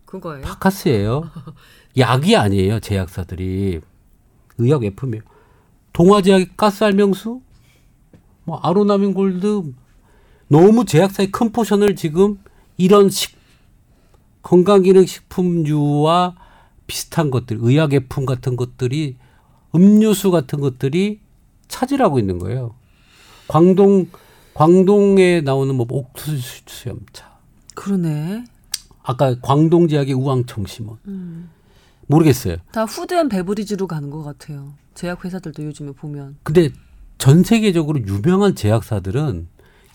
그거예요. 0.06 0.42
바카스예요. 0.44 1.30
약이 2.00 2.36
아니에요. 2.36 2.80
제약사들이 2.80 3.82
의약 4.58 4.82
외품이에요. 4.84 5.24
동화제약 5.94 6.58
까스 6.58 6.84
활명수, 6.84 7.42
뭐 8.46 8.58
아로나민 8.60 9.14
골드 9.14 9.74
너무 10.48 10.86
제약사의 10.86 11.32
큰 11.32 11.52
포션을 11.52 11.96
지금 11.96 12.40
이런 12.78 13.10
식 13.10 13.38
건강기능식품류와 14.42 16.36
비슷한 16.88 17.30
것들, 17.30 17.58
의약 17.60 17.94
외품 17.94 18.26
같은 18.26 18.56
것들이 18.56 19.18
음료수 19.76 20.32
같은 20.32 20.60
것들이 20.60 21.20
차지하고 21.68 22.18
있는 22.18 22.40
거예요. 22.40 22.74
광동 23.48 24.08
광동에 24.54 25.42
나오는 25.42 25.76
뭐 25.76 25.86
옥수수 25.90 26.62
수염차, 26.66 27.38
그러네. 27.76 28.46
아까 29.04 29.36
광동 29.42 29.88
제약의 29.88 30.14
우황청심원 30.14 30.98
모르겠어요. 32.14 32.58
다 32.72 32.86
푸드앤 32.86 33.30
베버리지로 33.30 33.88
가는 33.88 34.10
것 34.10 34.24
같아요. 34.24 34.74
제약 34.96 35.24
회사들도 35.24 35.64
요즘에 35.64 35.92
보면. 35.92 36.38
근데 36.44 36.70
전 37.20 37.44
세계적으로 37.44 38.00
유명한 38.06 38.56
제약사들은 38.56 39.48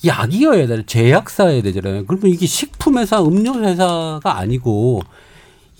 약이어야 0.07 0.67
되는 0.67 0.87
제약사여야 0.87 1.63
되잖아요. 1.63 2.07
그러면 2.07 2.29
이게 2.31 2.47
식품회사, 2.47 3.21
음료회사가 3.23 4.39
아니고 4.39 5.01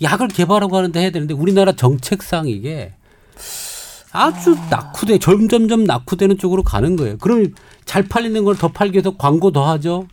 약을 0.01 0.27
개발하고 0.27 0.75
하는데 0.75 0.99
해야 0.99 1.09
되는데 1.09 1.33
우리나라 1.33 1.71
정책상 1.71 2.47
이게 2.49 2.93
아주 4.11 4.55
낙후돼 4.69 5.19
점점점 5.19 5.83
낙후되는 5.85 6.37
쪽으로 6.37 6.63
가는 6.63 6.95
거예요. 6.95 7.17
그럼 7.17 7.53
잘 7.85 8.03
팔리는 8.03 8.43
걸 8.43 8.55
더 8.55 8.69
팔기 8.69 8.95
위해서 8.95 9.15
광고 9.17 9.51
더 9.51 9.69
하죠. 9.71 10.07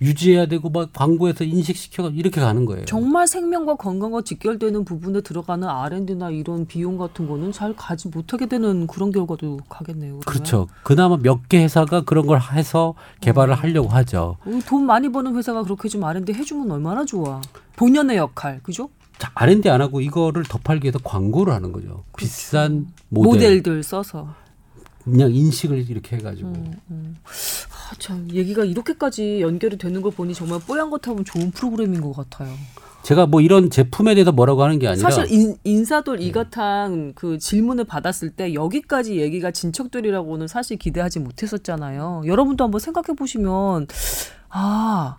유지해야 0.00 0.46
되고 0.46 0.68
막 0.70 0.90
광고에서 0.92 1.44
인식시켜 1.44 2.10
이렇게 2.10 2.40
가는 2.40 2.64
거예요. 2.66 2.84
정말 2.84 3.26
생명과 3.26 3.76
건강과 3.76 4.22
직결되는 4.22 4.84
부분에 4.84 5.22
들어가는 5.22 5.66
R&D나 5.66 6.30
이런 6.30 6.66
비용 6.66 6.98
같은 6.98 7.26
거는 7.28 7.52
잘 7.52 7.74
가지 7.74 8.08
못하게 8.08 8.46
되는 8.46 8.86
그런 8.86 9.10
결과도 9.10 9.58
가겠네요. 9.68 10.18
그러면. 10.18 10.20
그렇죠. 10.20 10.66
그나마 10.82 11.16
몇 11.16 11.48
개 11.48 11.62
회사가 11.62 12.02
그런 12.02 12.26
걸 12.26 12.40
해서 12.40 12.94
개발을 13.20 13.54
하려고 13.54 13.88
하죠. 13.88 14.36
어, 14.44 14.58
돈 14.66 14.84
많이 14.84 15.10
버는 15.10 15.36
회사가 15.36 15.62
그렇게 15.62 15.88
좀 15.88 16.02
R&D 16.04 16.32
해주면 16.34 16.70
얼마나 16.70 17.04
좋아. 17.04 17.40
본연의 17.76 18.16
역할, 18.16 18.60
그죠? 18.62 18.88
자, 19.18 19.30
R&D 19.34 19.70
안 19.70 19.80
하고 19.80 20.00
이거를 20.00 20.42
더 20.44 20.58
팔기 20.58 20.84
위해서 20.86 20.98
광고를 21.02 21.52
하는 21.54 21.72
거죠. 21.72 22.04
비싼 22.16 22.88
모델, 23.08 23.30
모델. 23.32 23.62
들 23.62 23.82
써서. 23.82 24.28
그냥 25.04 25.32
인식을 25.32 25.88
이렇게 25.88 26.16
해가지고 26.16 26.52
아, 27.88 27.94
참 27.98 28.28
얘기가 28.32 28.64
이렇게까지 28.64 29.40
연결이 29.40 29.78
되는 29.78 30.02
거 30.02 30.10
보니 30.10 30.34
정말 30.34 30.58
뽀얀 30.66 30.90
것 30.90 31.06
하면 31.06 31.24
좋은 31.24 31.50
프로그램인 31.52 32.00
것 32.00 32.12
같아요. 32.12 32.52
제가 33.02 33.26
뭐 33.26 33.40
이런 33.40 33.70
제품에 33.70 34.14
대해서 34.16 34.32
뭐라고 34.32 34.64
하는 34.64 34.80
게 34.80 34.88
아니라 34.88 35.08
사실 35.08 35.32
인, 35.32 35.56
인사돌 35.62 36.20
이가탕 36.20 37.12
그 37.14 37.38
질문을 37.38 37.84
받았을 37.84 38.30
때 38.30 38.52
여기까지 38.52 39.18
얘기가 39.20 39.52
진척되리라고는 39.52 40.48
사실 40.48 40.76
기대하지 40.76 41.20
못했었잖아요. 41.20 42.22
여러분도 42.26 42.64
한번 42.64 42.80
생각해 42.80 43.14
보시면 43.16 43.86
아 44.48 45.18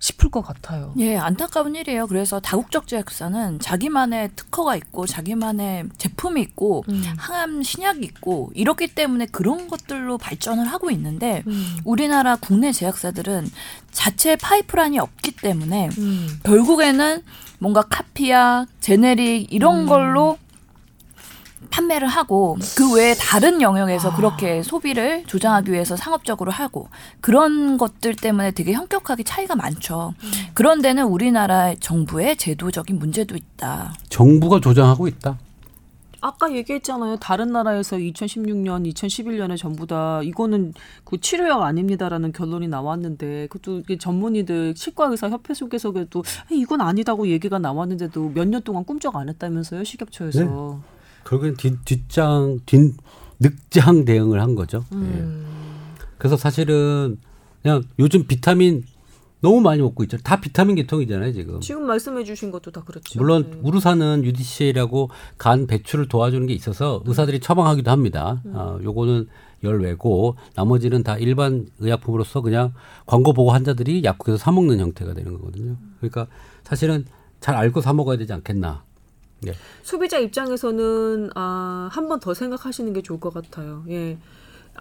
싶을 0.00 0.30
것 0.30 0.40
같아요. 0.40 0.92
예, 0.98 1.16
안타까운 1.16 1.76
일이에요. 1.76 2.06
그래서 2.06 2.40
다국적 2.40 2.86
제약사는 2.86 3.60
자기만의 3.60 4.30
특허가 4.34 4.74
있고 4.74 5.06
자기만의 5.06 5.84
제품이 5.98 6.40
있고 6.40 6.84
음. 6.88 7.04
항암 7.18 7.62
신약이 7.62 8.00
있고 8.00 8.50
이렇기 8.54 8.88
때문에 8.88 9.26
그런 9.26 9.68
것들로 9.68 10.16
발전을 10.16 10.64
하고 10.64 10.90
있는데 10.90 11.44
음. 11.46 11.76
우리나라 11.84 12.36
국내 12.36 12.72
제약사들은 12.72 13.48
자체 13.92 14.36
파이프라인이 14.36 14.98
없기 14.98 15.32
때문에 15.32 15.90
음. 15.98 16.40
결국에는 16.44 17.22
뭔가 17.58 17.82
카피야, 17.82 18.64
제네릭 18.80 19.52
이런 19.52 19.84
걸로 19.84 20.38
판매를 21.70 22.08
하고 22.08 22.56
그 22.76 22.94
외에 22.94 23.14
다른 23.14 23.62
영역에서 23.62 24.14
그렇게 24.14 24.62
소비를 24.62 25.24
조장하기 25.26 25.72
위해서 25.72 25.96
상업적으로 25.96 26.50
하고 26.50 26.88
그런 27.20 27.78
것들 27.78 28.14
때문에 28.16 28.50
되게 28.50 28.72
현격하게 28.72 29.22
차이가 29.22 29.54
많죠. 29.56 30.14
그런 30.54 30.82
데는 30.82 31.04
우리나라 31.06 31.74
정부의 31.74 32.36
제도적인 32.36 32.98
문제도 32.98 33.34
있다. 33.36 33.94
정부가 34.08 34.60
조장하고 34.60 35.08
있다. 35.08 35.38
아까 36.22 36.52
얘기했잖아요. 36.52 37.16
다른 37.16 37.50
나라에서 37.50 37.96
2016년, 37.96 38.86
2011년에 38.92 39.56
전부 39.56 39.86
다 39.86 40.20
이거는 40.22 40.74
그 41.04 41.18
치료약 41.18 41.62
아닙니다라는 41.62 42.32
결론이 42.32 42.68
나왔는데 42.68 43.46
그것도 43.46 43.96
전문의들 43.96 44.74
치과 44.74 45.06
의사 45.06 45.30
협회 45.30 45.54
속에서도 45.54 46.22
이건 46.50 46.82
아니다고 46.82 47.28
얘기가 47.28 47.58
나왔는데도 47.58 48.32
몇 48.34 48.44
년 48.46 48.60
동안 48.62 48.84
꿈쩍 48.84 49.16
안 49.16 49.30
했다면서요 49.30 49.82
식약처에서. 49.84 50.80
결국엔 51.24 51.56
뒷, 51.56 51.84
뒷장 51.84 52.60
뒷 52.66 52.94
늑장 53.38 54.04
대응을 54.04 54.40
한 54.40 54.54
거죠. 54.54 54.84
예. 54.92 54.96
음. 54.96 55.46
그래서 56.18 56.36
사실은 56.36 57.18
그냥 57.62 57.82
요즘 57.98 58.26
비타민 58.26 58.84
너무 59.40 59.60
많이 59.60 59.80
먹고 59.80 60.02
있죠. 60.04 60.18
다 60.18 60.38
비타민 60.38 60.76
계통이잖아요 60.76 61.32
지금. 61.32 61.60
지금 61.60 61.86
말씀해 61.86 62.24
주신 62.24 62.50
것도 62.50 62.70
다 62.70 62.82
그렇죠. 62.84 63.18
물론 63.18 63.50
네. 63.50 63.58
우루사는 63.62 64.24
UDCA라고 64.24 65.08
간 65.38 65.66
배출을 65.66 66.08
도와주는 66.08 66.46
게 66.46 66.52
있어서 66.52 67.02
의사들이 67.06 67.40
처방하기도 67.40 67.90
합니다. 67.90 68.42
음. 68.44 68.52
어, 68.54 68.78
요거는 68.82 69.28
열외고 69.64 70.36
나머지는 70.54 71.02
다 71.02 71.16
일반 71.16 71.66
의약품으로서 71.78 72.42
그냥 72.42 72.72
광고 73.06 73.32
보고 73.32 73.50
환자들이 73.52 74.04
약국에서 74.04 74.36
사 74.36 74.52
먹는 74.52 74.78
형태가 74.78 75.14
되는 75.14 75.32
거거든요. 75.38 75.76
그러니까 75.98 76.26
사실은 76.64 77.04
잘 77.40 77.54
알고 77.54 77.80
사 77.80 77.92
먹어야 77.92 78.18
되지 78.18 78.32
않겠나. 78.32 78.84
네. 79.42 79.52
소비자 79.82 80.18
입장에서는 80.18 81.30
아, 81.34 81.88
한 81.92 82.08
번 82.08 82.20
더 82.20 82.34
생각하시는 82.34 82.92
게 82.92 83.02
좋을 83.02 83.20
것 83.20 83.32
같아요. 83.32 83.84
예. 83.88 84.18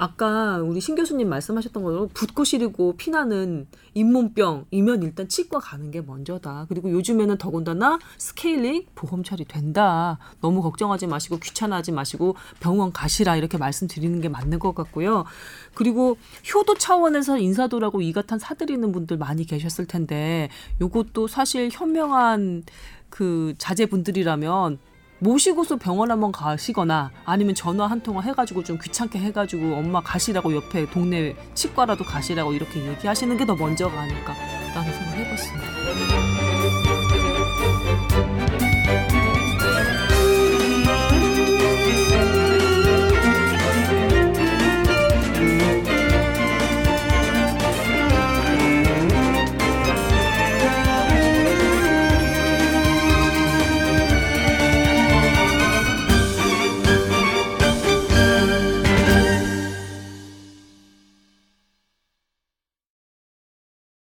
아까 0.02 0.60
우리 0.60 0.80
신 0.80 0.96
교수님 0.96 1.28
말씀하셨던 1.28 1.84
것처럼 1.84 2.08
붓고 2.14 2.46
시리고 2.46 2.96
피나는 2.96 3.68
잇몸병이면 3.96 5.04
일단 5.04 5.28
치과 5.28 5.60
가는 5.60 5.92
게 5.92 6.00
먼저다. 6.00 6.68
그리고 6.70 6.90
요즘에는 6.90 7.38
더군다나 7.38 8.00
스케일링 8.18 8.86
보험 8.96 9.24
처리 9.26 9.44
된다. 9.44 10.18
너무 10.40 10.62
걱정하지 10.62 11.08
마시고 11.08 11.40
귀찮아하지 11.40 11.92
마시고 11.92 12.38
병원 12.62 12.94
가시라 12.94 13.36
이렇게 13.36 13.58
말씀드리는 13.58 14.22
게 14.22 14.30
맞는 14.30 14.60
것 14.60 14.74
같고요. 14.74 15.26
그리고 15.74 16.16
효도 16.56 16.76
차원에서 16.76 17.38
인사도라고 17.38 18.02
이가탄 18.02 18.40
사드리는 18.40 18.90
분들 18.94 19.18
많이 19.18 19.46
계셨을 19.46 19.86
텐데 19.86 20.50
요것도 20.80 21.28
사실 21.28 21.68
현명한 21.70 22.64
그 23.10 23.54
자제분들이라면 23.58 24.80
모시고서 25.20 25.76
병원 25.78 26.12
한번 26.12 26.32
가시거나 26.32 27.12
아니면 27.26 27.54
전화 27.56 27.88
한 27.88 28.02
통화 28.02 28.22
해가지고 28.22 28.64
좀 28.64 28.78
귀찮게 28.82 29.20
해가지고 29.20 29.76
엄마 29.76 30.02
가시라고 30.02 30.56
옆에 30.56 30.90
동네 30.90 31.36
치과라도 31.54 32.04
가시라고 32.06 32.54
이렇게 32.54 32.86
얘기하시는 32.86 33.36
게 33.38 33.46
더 33.50 33.56
먼저가 33.56 34.00
아닐까라는 34.00 34.94
생각 34.94 35.16
해봤습니다. 35.16 35.70